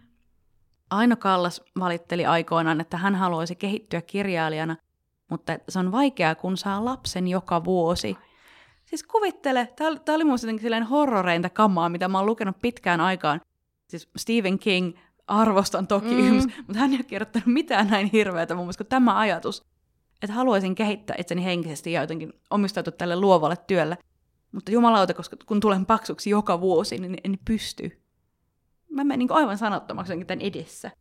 [0.90, 4.76] Aino Kallas valitteli aikoinaan, että hän haluaisi kehittyä kirjailijana,
[5.30, 8.18] mutta se on vaikeaa, kun saa lapsen joka vuosi.
[8.86, 13.42] Siis kuvittele, tämä oli, muista jotenkin horroreinta kamaa, mitä mä oon lukenut pitkään aikaan.
[13.90, 16.52] Siis Stephen King, arvostan toki, mm.
[16.58, 19.66] mutta hän ei ole kirjoittanut mitään näin hirveätä mun mielestä kuin tämä ajatus
[20.22, 23.98] että haluaisin kehittää itseni henkisesti ja jotenkin omistautua tälle luovalle työlle.
[24.52, 28.02] Mutta jumalauta, koska kun tulen paksuksi joka vuosi, niin en pysty.
[28.90, 30.92] Mä menen niin aivan sanottomaksi tämän edessä.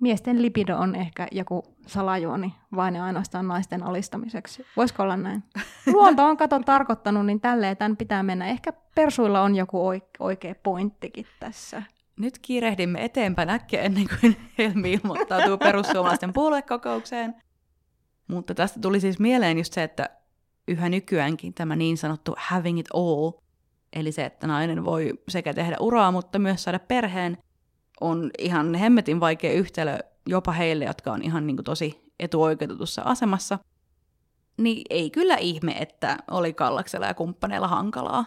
[0.00, 4.66] Miesten lipido on ehkä joku salajuoni vain ja ainoastaan naisten alistamiseksi.
[4.76, 5.42] Voisiko olla näin?
[5.92, 8.46] Luonto on kato tarkoittanut, niin tälleen tämän pitää mennä.
[8.46, 9.82] Ehkä persuilla on joku
[10.18, 11.82] oikea pointtikin tässä.
[12.16, 17.34] Nyt kiirehdimme eteenpäin äkkiä ennen kuin Helmi ilmoittautuu perussuomalaisten puoluekokoukseen.
[18.28, 20.10] Mutta tästä tuli siis mieleen just se, että
[20.68, 23.32] yhä nykyäänkin tämä niin sanottu having it all,
[23.92, 27.38] eli se, että nainen voi sekä tehdä uraa, mutta myös saada perheen,
[28.00, 33.58] on ihan hemmetin vaikea yhtälö jopa heille, jotka on ihan niin kuin tosi etuoikeutetussa asemassa.
[34.58, 38.24] Niin ei kyllä ihme, että oli Kallaksella ja kumppaneilla hankalaa.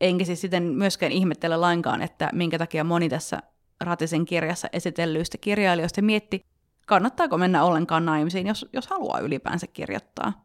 [0.00, 3.42] Enkä siis sitten myöskään ihmettele lainkaan, että minkä takia moni tässä
[3.80, 6.46] Ratisen kirjassa esitellyistä kirjailijoista mietti,
[6.86, 10.44] kannattaako mennä ollenkaan naimisiin, jos, jos haluaa ylipäänsä kirjoittaa.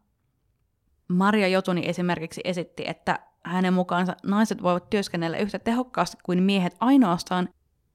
[1.08, 7.48] Maria Jotuni esimerkiksi esitti, että hänen mukaansa naiset voivat työskennellä yhtä tehokkaasti kuin miehet ainoastaan,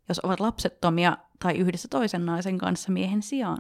[0.10, 3.60] jos ovat lapsettomia tai yhdessä toisen naisen kanssa miehen sijaan.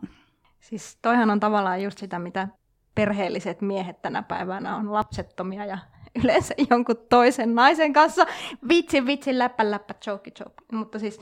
[0.59, 2.47] Siis toihan on tavallaan just sitä, mitä
[2.95, 5.77] perheelliset miehet tänä päivänä on lapsettomia ja
[6.23, 8.25] yleensä jonkun toisen naisen kanssa.
[8.69, 10.63] Vitsi, vitsi, läppä, läppä, choke, choke.
[10.71, 11.19] Mutta siis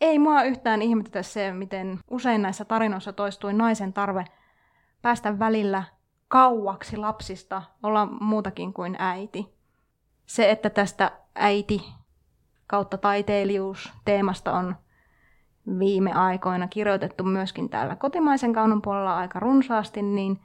[0.00, 4.24] ei mua yhtään ihmetetä se, miten usein näissä tarinoissa toistui naisen tarve
[5.02, 5.84] päästä välillä
[6.28, 9.54] kauaksi lapsista, olla muutakin kuin äiti.
[10.26, 11.99] Se, että tästä äiti
[12.70, 14.76] kautta taiteilijuus teemasta on
[15.78, 20.40] viime aikoina kirjoitettu myöskin täällä kotimaisen kaunon puolella aika runsaasti, niin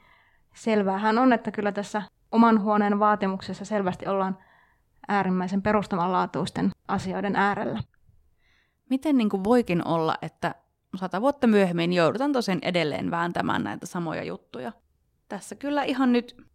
[0.54, 4.38] selväähän on, että kyllä tässä oman huoneen vaatimuksessa selvästi ollaan
[5.08, 7.80] äärimmäisen perustavanlaatuisten asioiden äärellä.
[8.90, 10.54] Miten niin kuin voikin olla, että
[10.96, 14.72] sata vuotta myöhemmin joudutaan tosiaan edelleen vääntämään näitä samoja juttuja?
[15.28, 16.46] Tässä kyllä ihan nyt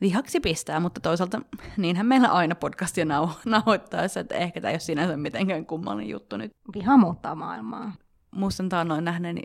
[0.00, 1.40] vihaksi pistää, mutta toisaalta
[1.76, 6.36] niinhän meillä aina podcastia nau- nauhoittaessa, että ehkä tämä ei ole sinänsä mitenkään kummallinen juttu
[6.36, 6.52] nyt.
[6.74, 7.92] Viha muuttaa maailmaa.
[8.30, 9.42] Muistan taannoin nähneeni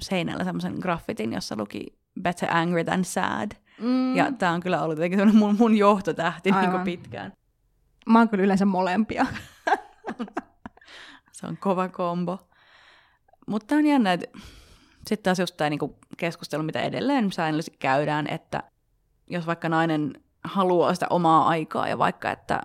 [0.00, 3.50] seinällä semmoisen graffitin, jossa luki Better Angry Than Sad.
[3.80, 4.16] Mm.
[4.16, 7.32] Ja tämä on kyllä ollut jotenkin mun, mun johtotähti niin kuin pitkään.
[8.06, 9.26] Mä oon kyllä yleensä molempia.
[11.32, 12.48] Se on kova kombo.
[13.46, 14.38] Mutta on jännä, että
[15.06, 18.62] sitten taas just tämä niinku keskustelu, mitä edelleen säännöllisesti käydään, että
[19.26, 22.62] jos vaikka nainen haluaa sitä omaa aikaa ja vaikka, että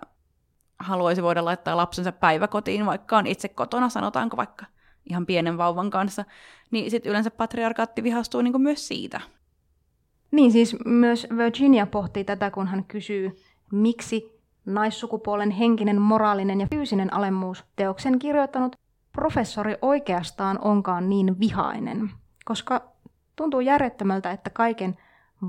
[0.78, 4.66] haluaisi voida laittaa lapsensa päiväkotiin, vaikka on itse kotona, sanotaanko vaikka
[5.10, 6.24] ihan pienen vauvan kanssa,
[6.70, 9.20] niin sitten yleensä patriarkaatti vihastuu niinku myös siitä.
[10.30, 13.36] Niin siis myös Virginia pohtii tätä, kun hän kysyy,
[13.72, 18.76] miksi naissukupuolen henkinen, moraalinen ja fyysinen alemmuus teoksen kirjoittanut
[19.12, 22.10] professori oikeastaan onkaan niin vihainen,
[22.44, 22.92] koska
[23.36, 24.98] tuntuu järjettömältä, että kaiken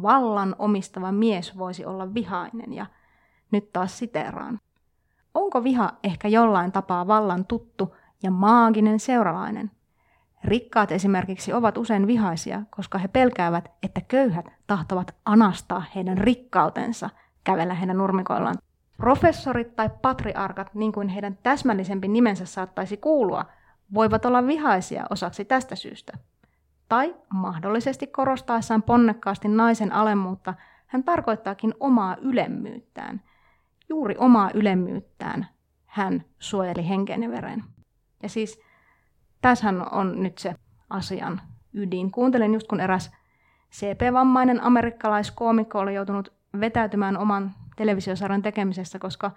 [0.01, 2.85] vallan omistava mies voisi olla vihainen ja
[3.51, 4.59] nyt taas siteraan.
[5.33, 9.71] Onko viha ehkä jollain tapaa vallan tuttu ja maaginen seuralainen?
[10.43, 17.09] Rikkaat esimerkiksi ovat usein vihaisia, koska he pelkäävät, että köyhät tahtovat anastaa heidän rikkautensa
[17.43, 18.57] kävellä heidän nurmikoillaan
[19.01, 23.45] Professorit tai patriarkat, niin kuin heidän täsmällisempi nimensä saattaisi kuulua,
[23.93, 26.17] voivat olla vihaisia osaksi tästä syystä.
[26.91, 30.53] Tai mahdollisesti korostaessaan ponnekkaasti naisen alemmuutta,
[30.87, 33.21] hän tarkoittaakin omaa ylemmyyttään.
[33.89, 35.47] Juuri omaa ylemmyyttään
[35.85, 37.63] hän suojeli henkeen ja veren.
[38.23, 38.61] Ja siis
[39.41, 40.55] tässähän on nyt se
[40.89, 41.41] asian
[41.73, 42.11] ydin.
[42.11, 43.11] Kuuntelin just kun eräs
[43.71, 49.31] CP-vammainen amerikkalaiskoomikko oli joutunut vetäytymään oman televisiosarjan tekemisessä, koska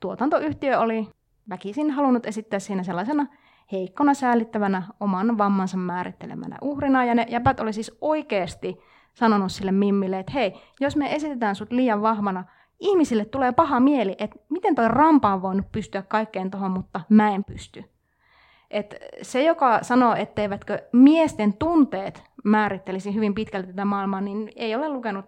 [0.00, 1.08] tuotantoyhtiö oli
[1.48, 3.26] väkisin halunnut esittää siinä sellaisena
[3.72, 7.04] heikkona säälittävänä oman vammansa määrittelemänä uhrina.
[7.04, 8.78] Ja ne jäpät oli siis oikeasti
[9.14, 12.44] sanonut sille Mimmille, että hei, jos me esitetään sut liian vahvana,
[12.80, 17.30] ihmisille tulee paha mieli, että miten toi rampa on voinut pystyä kaikkeen tuohon, mutta mä
[17.30, 17.84] en pysty.
[18.70, 24.88] Et se, joka sanoo, etteivätkö miesten tunteet määrittelisi hyvin pitkälti tätä maailmaa, niin ei ole
[24.88, 25.26] lukenut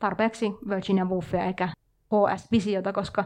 [0.00, 1.68] tarpeeksi Virginia Woolfia eikä
[2.06, 3.24] HS-visiota, koska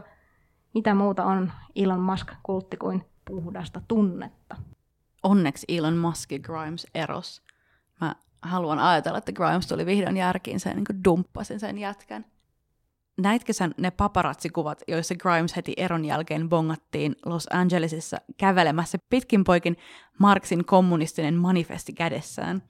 [0.73, 4.55] mitä muuta on Elon Musk-kultti kuin puhdasta tunnetta.
[5.23, 7.41] Onneksi Elon Musk ja Grimes eros.
[8.01, 12.25] Mä haluan ajatella, että Grimes tuli vihdoin järkiin sen niin dumppasin sen jätkän.
[13.17, 19.77] Näitkö sä ne paparatsikuvat, joissa Grimes heti eron jälkeen bongattiin Los Angelesissa kävelemässä pitkin poikin
[20.19, 22.63] Marxin kommunistinen manifesti kädessään?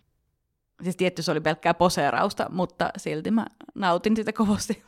[0.83, 4.83] Siis tietty se oli pelkkää poseerausta, mutta silti mä nautin sitä kovasti.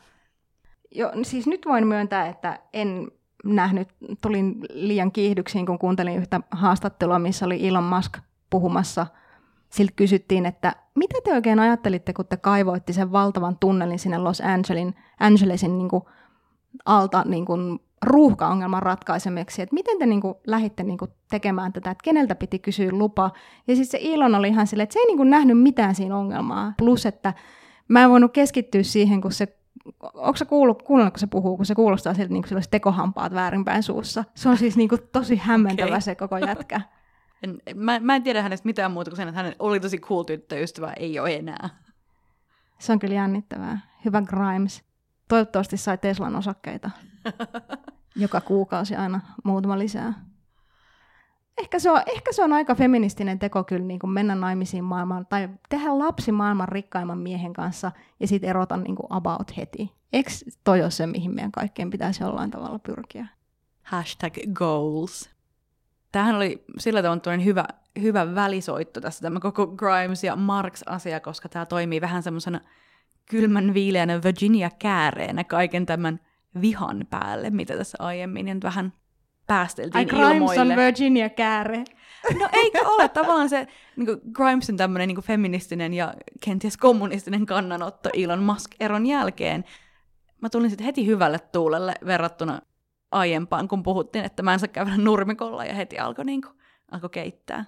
[0.90, 3.10] Joo, siis nyt voin myöntää, että en
[3.44, 3.88] nähnyt,
[4.22, 8.18] tulin liian kiihdyksiin, kun kuuntelin yhtä haastattelua, missä oli Elon Musk
[8.50, 9.06] puhumassa.
[9.70, 14.40] Siltä kysyttiin, että mitä te oikein ajattelitte, kun te kaivoitte sen valtavan tunnelin sinne Los
[14.40, 16.02] Angelesin, Angelesin niin kuin,
[16.84, 21.90] alta niin kuin, ruuhkaongelman ratkaisemiseksi, että miten te niin kuin, lähditte niin kuin, tekemään tätä,
[21.90, 23.30] että keneltä piti kysyä lupa.
[23.68, 26.16] Ja siis se Ilon oli ihan silleen, että se ei niin kuin, nähnyt mitään siinä
[26.16, 26.72] ongelmaa.
[26.78, 27.34] Plus, että
[27.88, 29.57] mä en voinut keskittyä siihen, kun se
[30.14, 33.34] Onko se kuullut, kuunnellut, kun se puhuu, kun se kuulostaa siltä, niin kuin olisi tekohampaat
[33.34, 34.24] väärinpäin suussa.
[34.34, 36.00] Se on siis niin kuin tosi hämmentävä okay.
[36.00, 36.80] se koko jätkä.
[37.42, 40.22] En, mä, mä en tiedä hänestä mitään muuta kuin sen, että hän oli tosi cool
[40.22, 41.68] tyttöystävä, ei ole enää.
[42.78, 43.80] Se on kyllä jännittävää.
[44.04, 44.82] Hyvä Grimes.
[45.28, 46.90] Toivottavasti sai Teslan osakkeita.
[48.16, 50.14] Joka kuukausi aina muutama lisää.
[51.58, 55.26] Ehkä se on, ehkä se on aika feministinen teko kyllä niin kuin mennä naimisiin maailmaan
[55.26, 59.92] tai tehdä lapsi maailman rikkaimman miehen kanssa ja sitten erota niin kuin about heti.
[60.12, 60.30] Eikö
[60.64, 63.26] toi ole se, mihin meidän kaikkien pitäisi jollain tavalla pyrkiä?
[63.82, 65.30] Hashtag goals.
[66.12, 67.64] Tämähän oli sillä tavalla hyvä,
[68.00, 72.60] hyvä välisoitto tässä tämä koko Grimes ja Marx-asia, koska tämä toimii vähän semmoisena
[73.30, 76.20] kylmän viileänä Virginia-kääreenä kaiken tämän
[76.60, 78.92] vihan päälle, mitä tässä aiemmin nyt vähän
[79.48, 80.60] päästeltiin Ai, ilmoille.
[80.60, 81.84] on Virginia-kääre.
[82.38, 88.10] No eikö ole tavallaan se niin kuin Grimesin tämmöinen niin feministinen ja kenties kommunistinen kannanotto
[88.14, 89.64] Elon Musk-eron jälkeen.
[90.42, 92.60] Mä tulin sitten heti hyvälle tuulelle verrattuna
[93.10, 96.54] aiempaan, kun puhuttiin, että mä en saa käydä nurmikolla ja heti alkoi, niin kuin,
[96.90, 97.64] alkoi keittää.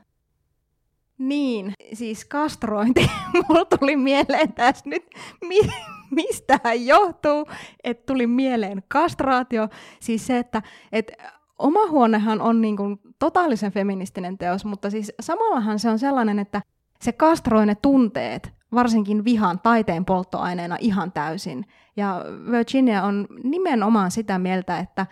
[1.19, 3.11] Niin, siis kastrointi.
[3.49, 5.05] Mulla tuli mieleen tässä nyt,
[5.49, 5.71] mi-
[6.11, 7.49] mistä johtuu,
[7.85, 9.69] että tuli mieleen kastraatio.
[10.01, 10.63] Siis se, että,
[10.93, 16.39] että oma huonehan on niin kuin totaalisen feministinen teos, mutta siis samallahan se on sellainen,
[16.39, 16.63] että
[17.01, 21.67] se kastroi ne tunteet, varsinkin vihan taiteen polttoaineena ihan täysin.
[21.97, 25.07] Ja Virginia on nimenomaan sitä mieltä, että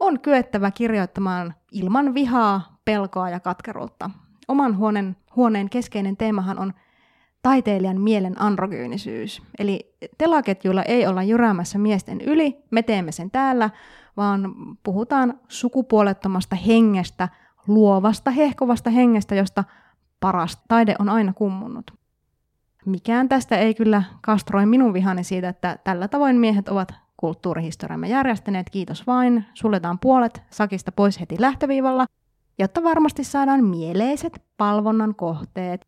[0.00, 4.10] on kyettävä kirjoittamaan ilman vihaa, pelkoa ja katkeruutta.
[4.48, 6.72] Oman huoneen, huoneen keskeinen teemahan on
[7.42, 9.42] taiteilijan mielen androgyynisyys.
[9.58, 13.70] Eli telaketjuilla ei olla jyräämässä miesten yli, me teemme sen täällä,
[14.16, 17.28] vaan puhutaan sukupuolettomasta hengestä,
[17.66, 19.64] luovasta, hehkovasta hengestä, josta
[20.20, 21.90] paras taide on aina kummunut.
[22.86, 28.70] Mikään tästä ei kyllä kastroi minun vihani siitä, että tällä tavoin miehet ovat kulttuurihistoriamme järjestäneet,
[28.70, 32.06] kiitos vain, suljetaan puolet sakista pois heti lähtöviivalla,
[32.58, 35.86] jotta varmasti saadaan mieleiset palvonnan kohteet.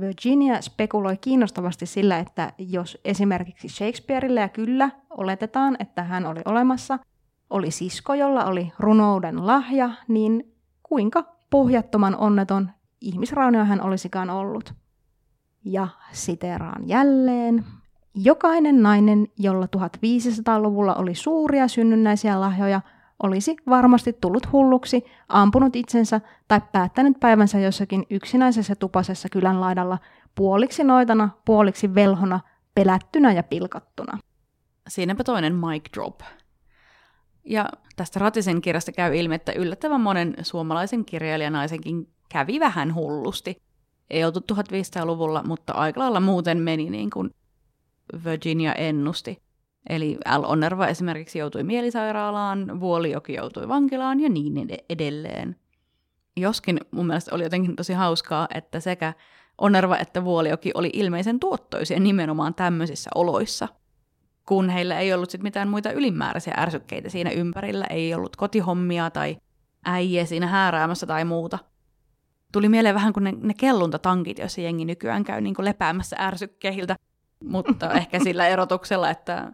[0.00, 6.98] Virginia spekuloi kiinnostavasti sillä, että jos esimerkiksi Shakespeareille ja kyllä oletetaan, että hän oli olemassa–
[7.50, 12.70] oli sisko, jolla oli runouden lahja, niin kuinka pohjattoman onneton
[13.00, 14.74] ihmisraunio hän olisikaan ollut.
[15.64, 17.64] Ja siteraan jälleen.
[18.14, 22.80] Jokainen nainen, jolla 1500-luvulla oli suuria synnynnäisiä lahjoja,
[23.22, 29.98] olisi varmasti tullut hulluksi, ampunut itsensä tai päättänyt päivänsä jossakin yksinäisessä tupasessa kylän laidalla
[30.34, 32.40] puoliksi noitana, puoliksi velhona,
[32.74, 34.18] pelättynä ja pilkattuna.
[34.88, 36.20] Siinäpä toinen mic drop.
[37.44, 43.62] Ja tästä Ratisen kirjasta käy ilmi, että yllättävän monen suomalaisen kirjailijanaisenkin kävi vähän hullusti.
[44.10, 47.30] Ei oltu 1500-luvulla, mutta aika lailla muuten meni niin kuin
[48.24, 49.42] Virginia ennusti.
[49.88, 55.56] Eli Al Onerva esimerkiksi joutui mielisairaalaan, Vuolijoki joutui vankilaan ja niin edelleen.
[56.36, 59.12] Joskin mun mielestä oli jotenkin tosi hauskaa, että sekä
[59.58, 63.68] Onerva että Vuolijoki oli ilmeisen tuottoisia nimenomaan tämmöisissä oloissa–
[64.46, 69.36] kun heillä ei ollut sit mitään muita ylimääräisiä ärsykkeitä siinä ympärillä, ei ollut kotihommia tai
[69.84, 71.58] äijä siinä hääräämässä tai muuta.
[72.52, 76.96] Tuli mieleen vähän kuin ne, ne kelluntatankit, joissa jengi nykyään käy niin kuin lepäämässä ärsykkeiltä,
[77.44, 79.52] mutta ehkä sillä erotuksella, että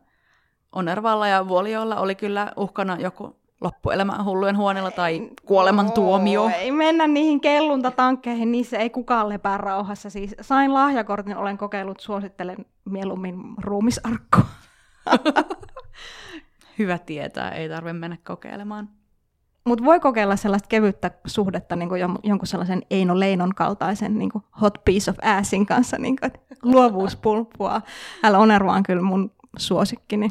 [0.73, 6.51] Onervalla ja Vuoliolla oli kyllä uhkana joku loppuelämän hullujen huoneella tai kuoleman tuomio.
[6.59, 10.11] Ei mennä niihin kelluntatankkeihin, niissä ei kukaan lepää rauhassa.
[10.11, 14.60] Siis sain lahjakortin, olen kokeillut, suosittelen mieluummin ruumisarkkoa.
[16.79, 18.89] Hyvä tietää, ei tarvitse mennä kokeilemaan.
[19.65, 24.45] Mutta voi kokeilla sellaista kevyttä suhdetta niin kuin jonkun sellaisen Eino Leinon kaltaisen niin kuin
[24.61, 26.33] hot piece of assin kanssa, niin kuin,
[26.63, 27.83] luovuus pulppua.
[28.25, 30.29] Älä Onerva on kyllä mun suosikkini.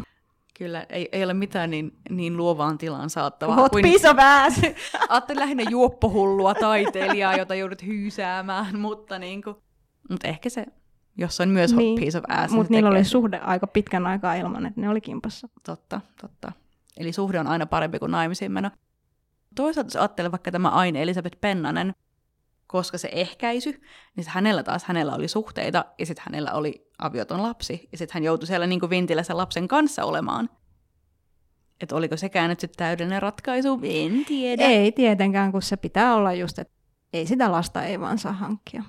[0.57, 3.55] Kyllä, ei, ei ole mitään niin, niin luovaan tilaan saattavaa.
[3.55, 3.81] Hot kuin...
[3.81, 4.61] piece of ass!
[5.09, 9.55] Ajattelin lähinnä juoppohullua taiteilijaa, jota joudut hyysäämään, mutta, niin kuin,
[10.09, 10.65] mutta ehkä se
[11.19, 11.99] jos on myös niin.
[11.99, 12.53] piece of ass.
[12.53, 15.49] Mutta niillä oli suhde aika pitkän aikaa ilman, että ne oli kimpassa.
[15.65, 16.51] Totta, totta.
[16.97, 18.71] Eli suhde on aina parempi kuin naimisiin meno.
[19.55, 21.93] Toisaalta jos ajattelee vaikka tämä Aine Elisabeth Pennanen,
[22.67, 23.81] koska se ehkäisy,
[24.15, 28.23] niin hänellä taas hänellä oli suhteita, ja sitten hänellä oli avioton lapsi, ja sitten hän
[28.23, 30.49] joutui siellä niin kuin vintillä sen lapsen kanssa olemaan.
[31.81, 34.63] Että oliko sekään nyt sitten täydellinen ratkaisu, en tiedä.
[34.63, 36.73] Ei tietenkään, kun se pitää olla just, että
[37.13, 38.83] ei sitä lasta ei vaan saa hankkia.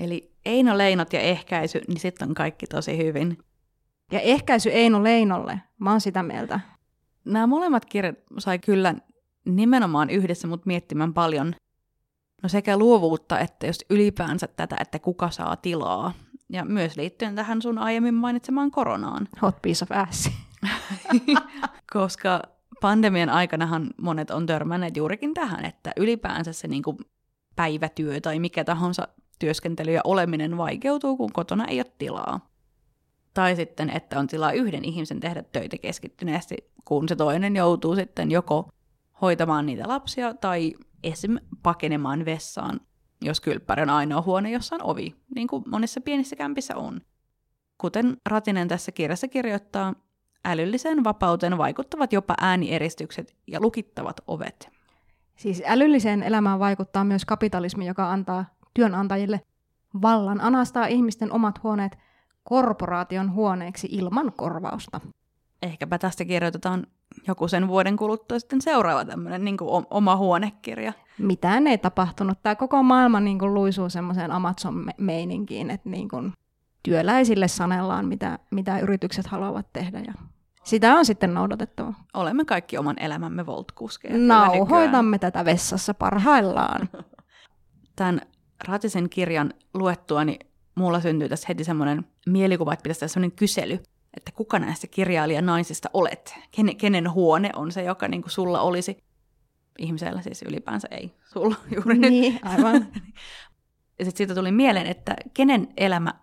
[0.00, 3.38] Eli Eino Leinot ja ehkäisy, niin sitten on kaikki tosi hyvin.
[4.12, 6.60] Ja ehkäisy Eino Leinolle, mä oon sitä mieltä.
[7.24, 8.94] Nämä molemmat kirjat sai kyllä
[9.44, 11.54] nimenomaan yhdessä mut miettimään paljon
[12.42, 16.12] no sekä luovuutta että just ylipäänsä tätä, että kuka saa tilaa.
[16.48, 19.28] Ja myös liittyen tähän sun aiemmin mainitsemaan koronaan.
[19.42, 20.30] Hot piece of ass.
[21.92, 22.42] Koska
[22.80, 26.98] pandemian aikanahan monet on törmänneet juurikin tähän, että ylipäänsä se niin kuin
[27.56, 29.08] päivätyö tai mikä tahansa
[29.40, 32.50] työskentely ja oleminen vaikeutuu, kun kotona ei ole tilaa.
[33.34, 38.30] Tai sitten, että on tilaa yhden ihmisen tehdä töitä keskittyneesti, kun se toinen joutuu sitten
[38.30, 38.68] joko
[39.20, 41.38] hoitamaan niitä lapsia tai esim.
[41.62, 42.80] pakenemaan vessaan,
[43.22, 47.00] jos kylppäri on ainoa huone, jossa on ovi, niin kuin monissa pienissä kämpissä on.
[47.78, 49.94] Kuten Ratinen tässä kirjassa kirjoittaa,
[50.44, 54.70] älylliseen vapauteen vaikuttavat jopa äänieristukset ja lukittavat ovet.
[55.36, 58.44] Siis älylliseen elämään vaikuttaa myös kapitalismi, joka antaa
[58.80, 59.40] työnantajille
[60.02, 61.98] vallan anastaa ihmisten omat huoneet
[62.44, 65.00] korporaation huoneeksi ilman korvausta.
[65.62, 66.86] Ehkäpä tästä kirjoitetaan
[67.28, 69.56] joku sen vuoden kuluttua sitten seuraava tämmöinen niin
[69.90, 70.92] oma huonekirja.
[71.18, 72.42] Mitään ei tapahtunut.
[72.42, 76.32] Tämä koko maailma niin kuin luisuu semmoiseen Amazon-meininkiin, että niin kuin
[76.82, 79.98] työläisille sanellaan, mitä, mitä yritykset haluavat tehdä.
[79.98, 80.12] Ja
[80.64, 81.94] sitä on sitten noudatettava.
[82.14, 84.18] Olemme kaikki oman elämämme voltkuskeja.
[84.18, 86.88] Nauhoitamme tätä vessassa parhaillaan.
[87.96, 88.20] Tämän
[88.68, 90.38] Ratisen kirjan luettuani
[90.74, 93.78] mulla syntyy tässä heti semmoinen mielikuva, että pitäisi tehdä semmoinen kysely,
[94.16, 96.34] että kuka näistä kirjailijanaisista olet?
[96.50, 98.96] Ken, kenen huone on se, joka niin kuin sulla olisi?
[99.78, 102.42] Ihmisellä siis ylipäänsä ei, sulla juuri niin, nyt.
[102.44, 102.74] aivan.
[103.98, 106.14] ja sitten siitä tuli mieleen, että kenen elämä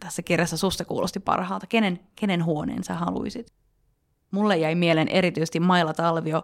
[0.00, 3.52] tässä kirjassa susta kuulosti parhaalta, kenen, kenen huoneen sä haluisit?
[4.30, 6.42] Mulle jäi mieleen erityisesti Maila Talvio,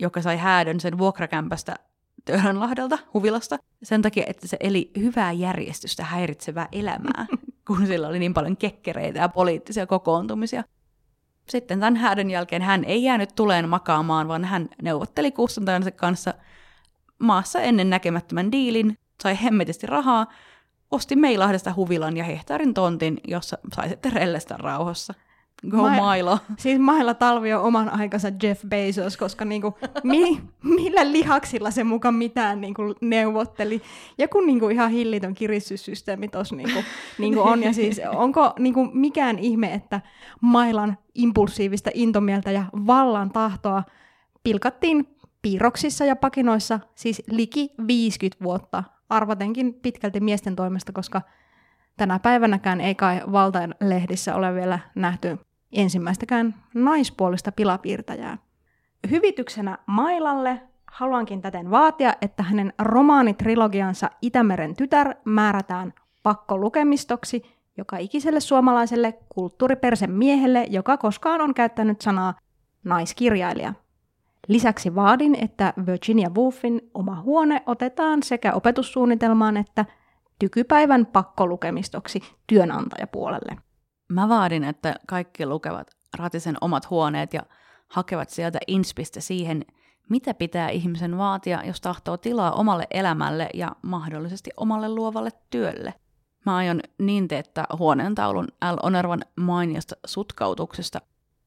[0.00, 1.76] joka sai häädön sen vuokrakämpästä
[2.24, 7.26] Töölönlahdelta, Huvilasta, sen takia, että se eli hyvää järjestystä häiritsevää elämää,
[7.66, 10.64] kun sillä oli niin paljon kekkereitä ja poliittisia kokoontumisia.
[11.48, 16.34] Sitten tämän häädön jälkeen hän ei jäänyt tuleen makaamaan, vaan hän neuvotteli kustantajansa kanssa
[17.18, 20.26] maassa ennen näkemättömän diilin, sai hemmetisti rahaa,
[20.90, 25.14] osti Meilahdesta huvilan ja hehtaarin tontin, jossa sai sitten rellestä rauhassa.
[25.68, 26.38] Go Ma- Mailo.
[26.58, 32.14] Siis Maila Talvi on oman aikansa Jeff Bezos, koska niinku, mi, millä lihaksilla se mukaan
[32.14, 33.82] mitään niinku neuvotteli.
[34.18, 36.84] Joku niinku ihan hillitön kiristyssysteemi tuossa niinku,
[37.18, 37.62] niinku on.
[37.62, 40.00] Ja siis onko niinku mikään ihme, että
[40.40, 43.82] Mailan impulsiivista intomieltä ja vallan tahtoa
[44.44, 45.08] pilkattiin
[45.42, 51.22] piirroksissa ja pakinoissa siis liki 50 vuotta, arvatenkin pitkälti miesten toimesta, koska
[51.96, 55.38] tänä päivänäkään ei kai valtain lehdissä ole vielä nähty
[55.74, 58.38] ensimmäistäkään naispuolista pilapiirtäjää.
[59.10, 60.60] Hyvityksenä Mailalle
[60.92, 67.42] haluankin täten vaatia, että hänen romaanitrilogiansa Itämeren tytär määrätään pakkolukemistoksi
[67.76, 72.34] joka ikiselle suomalaiselle kulttuuripersen miehelle, joka koskaan on käyttänyt sanaa
[72.84, 73.74] naiskirjailija.
[74.48, 79.84] Lisäksi vaadin, että Virginia Woolfin oma huone otetaan sekä opetussuunnitelmaan että
[80.38, 83.56] tykypäivän pakkolukemistoksi työnantajapuolelle.
[84.08, 87.42] Mä vaadin, että kaikki lukevat Ratisen omat huoneet ja
[87.88, 89.64] hakevat sieltä inspistä siihen,
[90.08, 95.94] mitä pitää ihmisen vaatia, jos tahtoo tilaa omalle elämälle ja mahdollisesti omalle luovalle työlle.
[96.46, 98.76] Mä aion niin teettää huoneentaulun L.
[98.82, 101.00] Onervan mainiosta sutkautuksesta,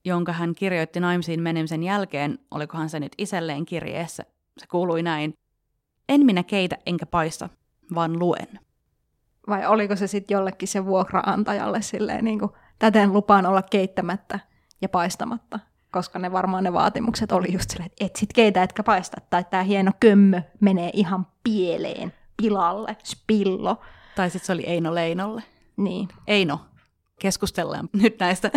[0.05, 4.23] jonka hän kirjoitti naimisiin menemisen jälkeen, olikohan se nyt iselleen kirjeessä.
[4.57, 5.33] Se kuului näin,
[6.09, 7.49] en minä keitä enkä paista,
[7.95, 8.59] vaan luen.
[9.49, 14.39] Vai oliko se sitten jollekin se vuokraantajalle silleen niin kuin, täten lupaan olla keittämättä
[14.81, 15.59] ja paistamatta?
[15.91, 19.43] Koska ne varmaan ne vaatimukset oli just silleen, että et sit keitä etkä paista, tai
[19.49, 23.81] tämä hieno kömmö menee ihan pieleen, pilalle, spillo.
[24.15, 25.43] Tai sitten se oli Eino Leinolle.
[25.77, 26.07] Niin.
[26.27, 26.59] Eino,
[27.19, 28.51] keskustellaan nyt näistä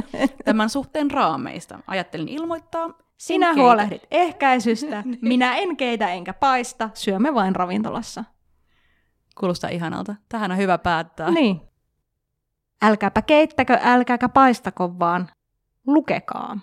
[0.45, 1.79] tämän suhteen raameista.
[1.87, 2.91] Ajattelin ilmoittaa.
[3.17, 8.25] Sinä huolehdit ehkäisystä, minä en keitä enkä paista, syömme vain ravintolassa.
[9.41, 10.15] Kuulostaa ihanalta.
[10.29, 11.31] Tähän on hyvä päättää.
[11.31, 11.61] Niin.
[12.83, 15.31] Älkääpä keittäkö, älkääkä paistako vaan.
[15.87, 16.57] Lukekaa.